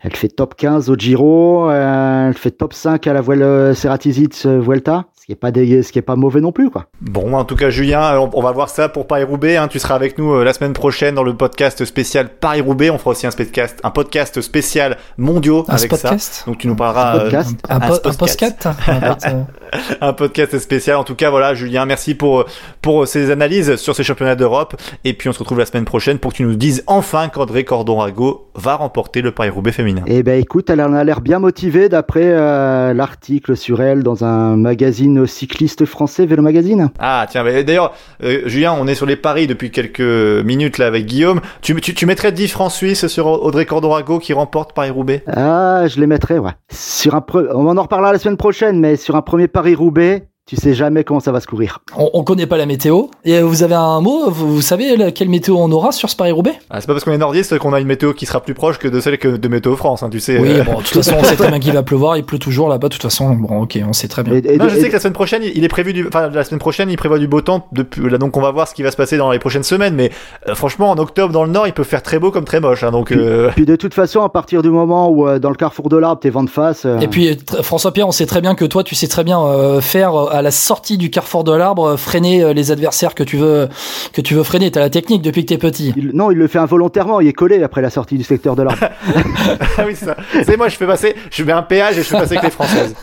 elle 0.00 0.16
fait 0.16 0.28
top 0.28 0.54
15 0.54 0.90
au 0.90 0.96
Giro, 0.96 1.70
euh, 1.70 2.28
elle 2.28 2.34
fait 2.34 2.52
top 2.52 2.72
5 2.72 3.06
à 3.06 3.12
la 3.12 3.20
Vuelta 3.20 3.74
Ceratizit 3.74 4.46
Vuelta 4.46 5.06
ce 5.24 5.26
qui 5.26 5.32
est 5.32 5.36
pas 5.36 5.50
des, 5.52 5.82
ce 5.82 5.90
qui 5.90 5.98
est 5.98 6.02
pas 6.02 6.16
mauvais 6.16 6.42
non 6.42 6.52
plus 6.52 6.68
quoi. 6.68 6.84
Bon, 7.00 7.32
en 7.32 7.46
tout 7.46 7.56
cas 7.56 7.70
Julien, 7.70 8.18
on, 8.18 8.42
va 8.42 8.52
voir 8.52 8.68
ça 8.68 8.90
pour 8.90 9.06
Paris 9.06 9.22
Roubaix. 9.22 9.56
Hein. 9.56 9.68
Tu 9.68 9.78
seras 9.78 9.94
avec 9.94 10.18
nous 10.18 10.34
euh, 10.34 10.44
la 10.44 10.52
semaine 10.52 10.74
prochaine 10.74 11.14
dans 11.14 11.22
le 11.22 11.34
podcast 11.34 11.82
spécial 11.86 12.28
Paris 12.28 12.60
Roubaix. 12.60 12.90
On 12.90 12.98
fera 12.98 13.12
aussi 13.12 13.26
un 13.26 13.30
podcast, 13.30 13.80
un 13.82 13.90
podcast 13.90 14.42
spécial 14.42 14.98
mondiaux 15.16 15.64
un 15.68 15.76
avec 15.76 15.88
podcast 15.88 16.34
ça. 16.34 16.44
Donc 16.44 16.58
tu 16.58 16.68
nous 16.68 16.76
parleras 16.76 17.14
un 17.14 17.20
podcast, 17.20 17.56
un, 17.70 17.76
un, 17.76 18.12
podcast, 18.12 18.54
un 20.00 20.12
podcast 20.12 20.58
spécial. 20.58 20.96
En 20.96 21.04
tout 21.04 21.14
cas, 21.14 21.30
voilà, 21.30 21.54
Julien, 21.54 21.86
merci 21.86 22.14
pour 22.14 22.44
pour 22.82 23.06
ces 23.06 23.30
analyses 23.30 23.76
sur 23.76 23.94
ces 23.94 24.04
championnats 24.04 24.34
d'Europe. 24.34 24.74
Et 25.04 25.14
puis 25.14 25.28
on 25.28 25.32
se 25.32 25.38
retrouve 25.38 25.58
la 25.58 25.66
semaine 25.66 25.84
prochaine 25.84 26.18
pour 26.18 26.32
que 26.32 26.38
tu 26.38 26.42
nous 26.44 26.54
dises 26.54 26.84
enfin 26.86 27.28
qu'André 27.28 27.64
Cordon-Rago 27.64 28.48
va 28.54 28.76
remporter 28.76 29.22
le 29.22 29.32
Paris 29.32 29.50
Roubaix 29.50 29.72
féminin. 29.72 30.02
Eh 30.06 30.22
ben 30.22 30.40
écoute, 30.40 30.70
elle 30.70 30.80
en 30.80 30.92
a 30.92 31.04
l'air 31.04 31.20
bien 31.20 31.38
motivée 31.38 31.88
d'après 31.88 32.24
euh, 32.24 32.94
l'article 32.94 33.56
sur 33.56 33.82
elle 33.82 34.02
dans 34.02 34.24
un 34.24 34.56
magazine 34.56 35.26
cycliste 35.26 35.84
français 35.84 36.26
Vélo 36.26 36.42
Magazine. 36.42 36.90
Ah 36.98 37.26
tiens, 37.28 37.44
d'ailleurs, 37.44 37.94
euh, 38.22 38.42
Julien, 38.46 38.74
on 38.78 38.86
est 38.86 38.94
sur 38.94 39.06
les 39.06 39.16
paris 39.16 39.46
depuis 39.46 39.70
quelques 39.70 40.00
minutes 40.00 40.78
là 40.78 40.86
avec 40.86 41.06
Guillaume. 41.06 41.40
Tu, 41.62 41.74
tu, 41.80 41.94
tu 41.94 42.06
mettrais 42.06 42.32
10 42.32 42.48
francs 42.48 42.72
suisses 42.72 43.06
sur 43.06 43.26
Audrey 43.26 43.66
Cordorago 43.66 44.18
qui 44.18 44.32
remporte 44.32 44.72
Paris-Roubaix 44.74 45.22
Ah, 45.26 45.86
je 45.86 46.00
les 46.00 46.06
mettrais, 46.06 46.38
ouais. 46.38 46.52
Sur 46.70 47.14
un 47.14 47.24
On 47.54 47.76
en 47.76 47.82
reparlera 47.82 48.12
la 48.12 48.18
semaine 48.18 48.36
prochaine, 48.36 48.78
mais 48.78 48.96
sur 48.96 49.16
un 49.16 49.22
premier 49.22 49.48
Paris-Roubaix, 49.64 50.28
tu 50.46 50.56
sais 50.56 50.74
jamais 50.74 51.04
comment 51.04 51.20
ça 51.20 51.32
va 51.32 51.40
se 51.40 51.46
courir. 51.46 51.78
On, 51.96 52.10
on 52.12 52.22
connaît 52.22 52.46
pas 52.46 52.58
la 52.58 52.66
météo. 52.66 53.04
Et 53.24 53.40
vous 53.40 53.62
avez 53.62 53.74
un 53.74 54.00
mot 54.02 54.28
vous, 54.28 54.56
vous 54.56 54.60
savez 54.60 55.12
quelle 55.14 55.30
météo 55.30 55.56
on 55.56 55.72
aura 55.72 55.90
sur 55.90 56.10
ce 56.10 56.16
Paris-Roubaix? 56.16 56.52
Ah, 56.68 56.80
C'est 56.80 56.86
pas 56.86 56.92
parce 56.92 57.04
qu'on 57.04 57.12
est 57.12 57.18
nordiste 57.18 57.58
qu'on 57.58 57.72
a 57.72 57.80
une 57.80 57.86
météo 57.86 58.12
qui 58.12 58.26
sera 58.26 58.40
plus 58.40 58.52
proche 58.52 58.78
que 58.78 58.88
de 58.88 59.00
celle 59.00 59.16
que 59.16 59.28
de 59.28 59.48
Météo 59.48 59.74
France, 59.76 60.02
hein, 60.02 60.10
tu 60.10 60.20
sais. 60.20 60.38
Oui, 60.38 60.60
bon, 60.66 60.78
de 60.78 60.84
toute 60.84 60.88
façon, 60.88 61.14
on 61.18 61.24
sait 61.24 61.36
très 61.36 61.48
bien 61.48 61.58
qu'il 61.60 61.72
va 61.72 61.82
pleuvoir, 61.82 62.16
il 62.16 62.24
pleut 62.24 62.38
toujours 62.38 62.68
là-bas, 62.68 62.88
de 62.88 62.92
toute 62.92 63.02
façon, 63.02 63.30
bon, 63.30 63.62
ok, 63.62 63.78
on 63.88 63.92
sait 63.92 64.08
très 64.08 64.22
bien. 64.22 64.34
Et, 64.34 64.54
et, 64.54 64.56
non, 64.58 64.68
je 64.68 64.76
sais 64.76 64.88
que 64.88 64.92
la 64.92 65.00
semaine 65.00 65.14
prochaine, 65.14 65.42
il 65.42 65.64
est 65.64 65.68
prévu 65.68 65.92
du, 65.92 66.06
enfin, 66.06 66.28
la 66.28 66.44
semaine 66.44 66.60
prochaine, 66.60 66.90
il 66.90 66.96
prévoit 66.96 67.18
du 67.18 67.26
beau 67.26 67.40
temps, 67.40 67.66
depuis, 67.72 68.08
là, 68.08 68.18
donc 68.18 68.36
on 68.36 68.40
va 68.42 68.50
voir 68.50 68.68
ce 68.68 68.74
qui 68.74 68.82
va 68.82 68.90
se 68.90 68.96
passer 68.96 69.16
dans 69.16 69.30
les 69.30 69.38
prochaines 69.38 69.62
semaines, 69.62 69.94
mais 69.94 70.10
euh, 70.48 70.54
franchement, 70.54 70.90
en 70.90 70.98
octobre, 70.98 71.32
dans 71.32 71.44
le 71.44 71.50
nord, 71.50 71.66
il 71.66 71.72
peut 71.72 71.84
faire 71.84 72.02
très 72.02 72.18
beau 72.18 72.30
comme 72.30 72.44
très 72.44 72.60
moche, 72.60 72.82
hein, 72.82 72.90
donc. 72.90 73.06
Puis, 73.06 73.18
euh... 73.18 73.50
puis, 73.54 73.64
de 73.64 73.76
toute 73.76 73.94
façon, 73.94 74.22
à 74.22 74.28
partir 74.28 74.60
du 74.62 74.70
moment 74.70 75.08
où, 75.08 75.26
euh, 75.26 75.38
dans 75.38 75.50
le 75.50 75.56
carrefour 75.56 75.88
de 75.88 75.96
l'arbre, 75.96 76.20
t'es 76.20 76.30
vent 76.30 76.42
de 76.42 76.50
face. 76.50 76.86
Et 77.00 77.08
puis, 77.08 77.38
François 77.62 77.92
Pierre, 77.92 78.08
on 78.08 78.12
sait 78.12 78.26
très 78.26 78.40
bien 78.40 78.54
que 78.54 78.64
toi, 78.64 78.84
tu 78.84 78.94
sais 78.94 79.08
très 79.08 79.24
bien 79.24 79.42
euh, 79.42 79.80
faire 79.80 80.33
à 80.34 80.42
la 80.42 80.50
sortie 80.50 80.98
du 80.98 81.10
carrefour 81.10 81.44
de 81.44 81.52
l'arbre, 81.52 81.96
freiner 81.96 82.52
les 82.54 82.70
adversaires 82.70 83.14
que 83.14 83.22
tu 83.22 83.36
veux, 83.36 83.68
que 84.12 84.20
tu 84.20 84.34
veux 84.34 84.42
freiner. 84.42 84.70
T'as 84.70 84.80
la 84.80 84.90
technique 84.90 85.22
depuis 85.22 85.44
que 85.44 85.48
t'es 85.48 85.58
petit. 85.58 85.92
Il, 85.96 86.10
non, 86.14 86.30
il 86.30 86.38
le 86.38 86.48
fait 86.48 86.58
involontairement. 86.58 87.20
Il 87.20 87.28
est 87.28 87.32
collé 87.32 87.62
après 87.62 87.82
la 87.82 87.90
sortie 87.90 88.16
du 88.16 88.24
secteur 88.24 88.56
de 88.56 88.62
l'arbre. 88.62 88.80
ah 89.78 89.84
oui, 89.86 89.94
ça. 89.94 90.16
C'est 90.44 90.56
moi, 90.56 90.68
je 90.68 90.76
fais 90.76 90.86
passer, 90.86 91.14
je 91.30 91.44
mets 91.44 91.52
un 91.52 91.62
péage 91.62 91.98
et 91.98 92.02
je 92.02 92.08
fais 92.08 92.18
passer 92.18 92.36
avec 92.36 92.44
les 92.44 92.50
françaises. 92.50 92.94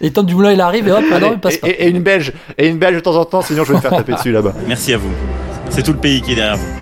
et 0.00 0.10
Tom 0.10 0.26
Dumoulin, 0.26 0.52
il 0.52 0.60
arrive 0.60 0.88
et 0.88 0.92
hop, 0.92 1.04
Allez, 1.12 1.26
non, 1.26 1.32
il 1.34 1.40
passe 1.40 1.56
et, 1.56 1.58
pas. 1.58 1.68
Et, 1.68 1.86
et, 1.86 1.88
une 1.88 2.02
belge, 2.02 2.32
et 2.56 2.68
une 2.68 2.78
belge 2.78 2.96
de 2.96 3.00
temps 3.00 3.16
en 3.16 3.24
temps, 3.24 3.42
sinon 3.42 3.64
je 3.64 3.70
vais 3.70 3.76
me 3.76 3.80
faire 3.80 3.90
taper 3.90 4.14
dessus 4.14 4.32
là-bas. 4.32 4.54
Merci 4.66 4.94
à 4.94 4.98
vous. 4.98 5.10
C'est 5.70 5.82
tout 5.82 5.92
le 5.92 5.98
pays 5.98 6.22
qui 6.22 6.32
est 6.32 6.36
derrière 6.36 6.56
vous. 6.56 6.68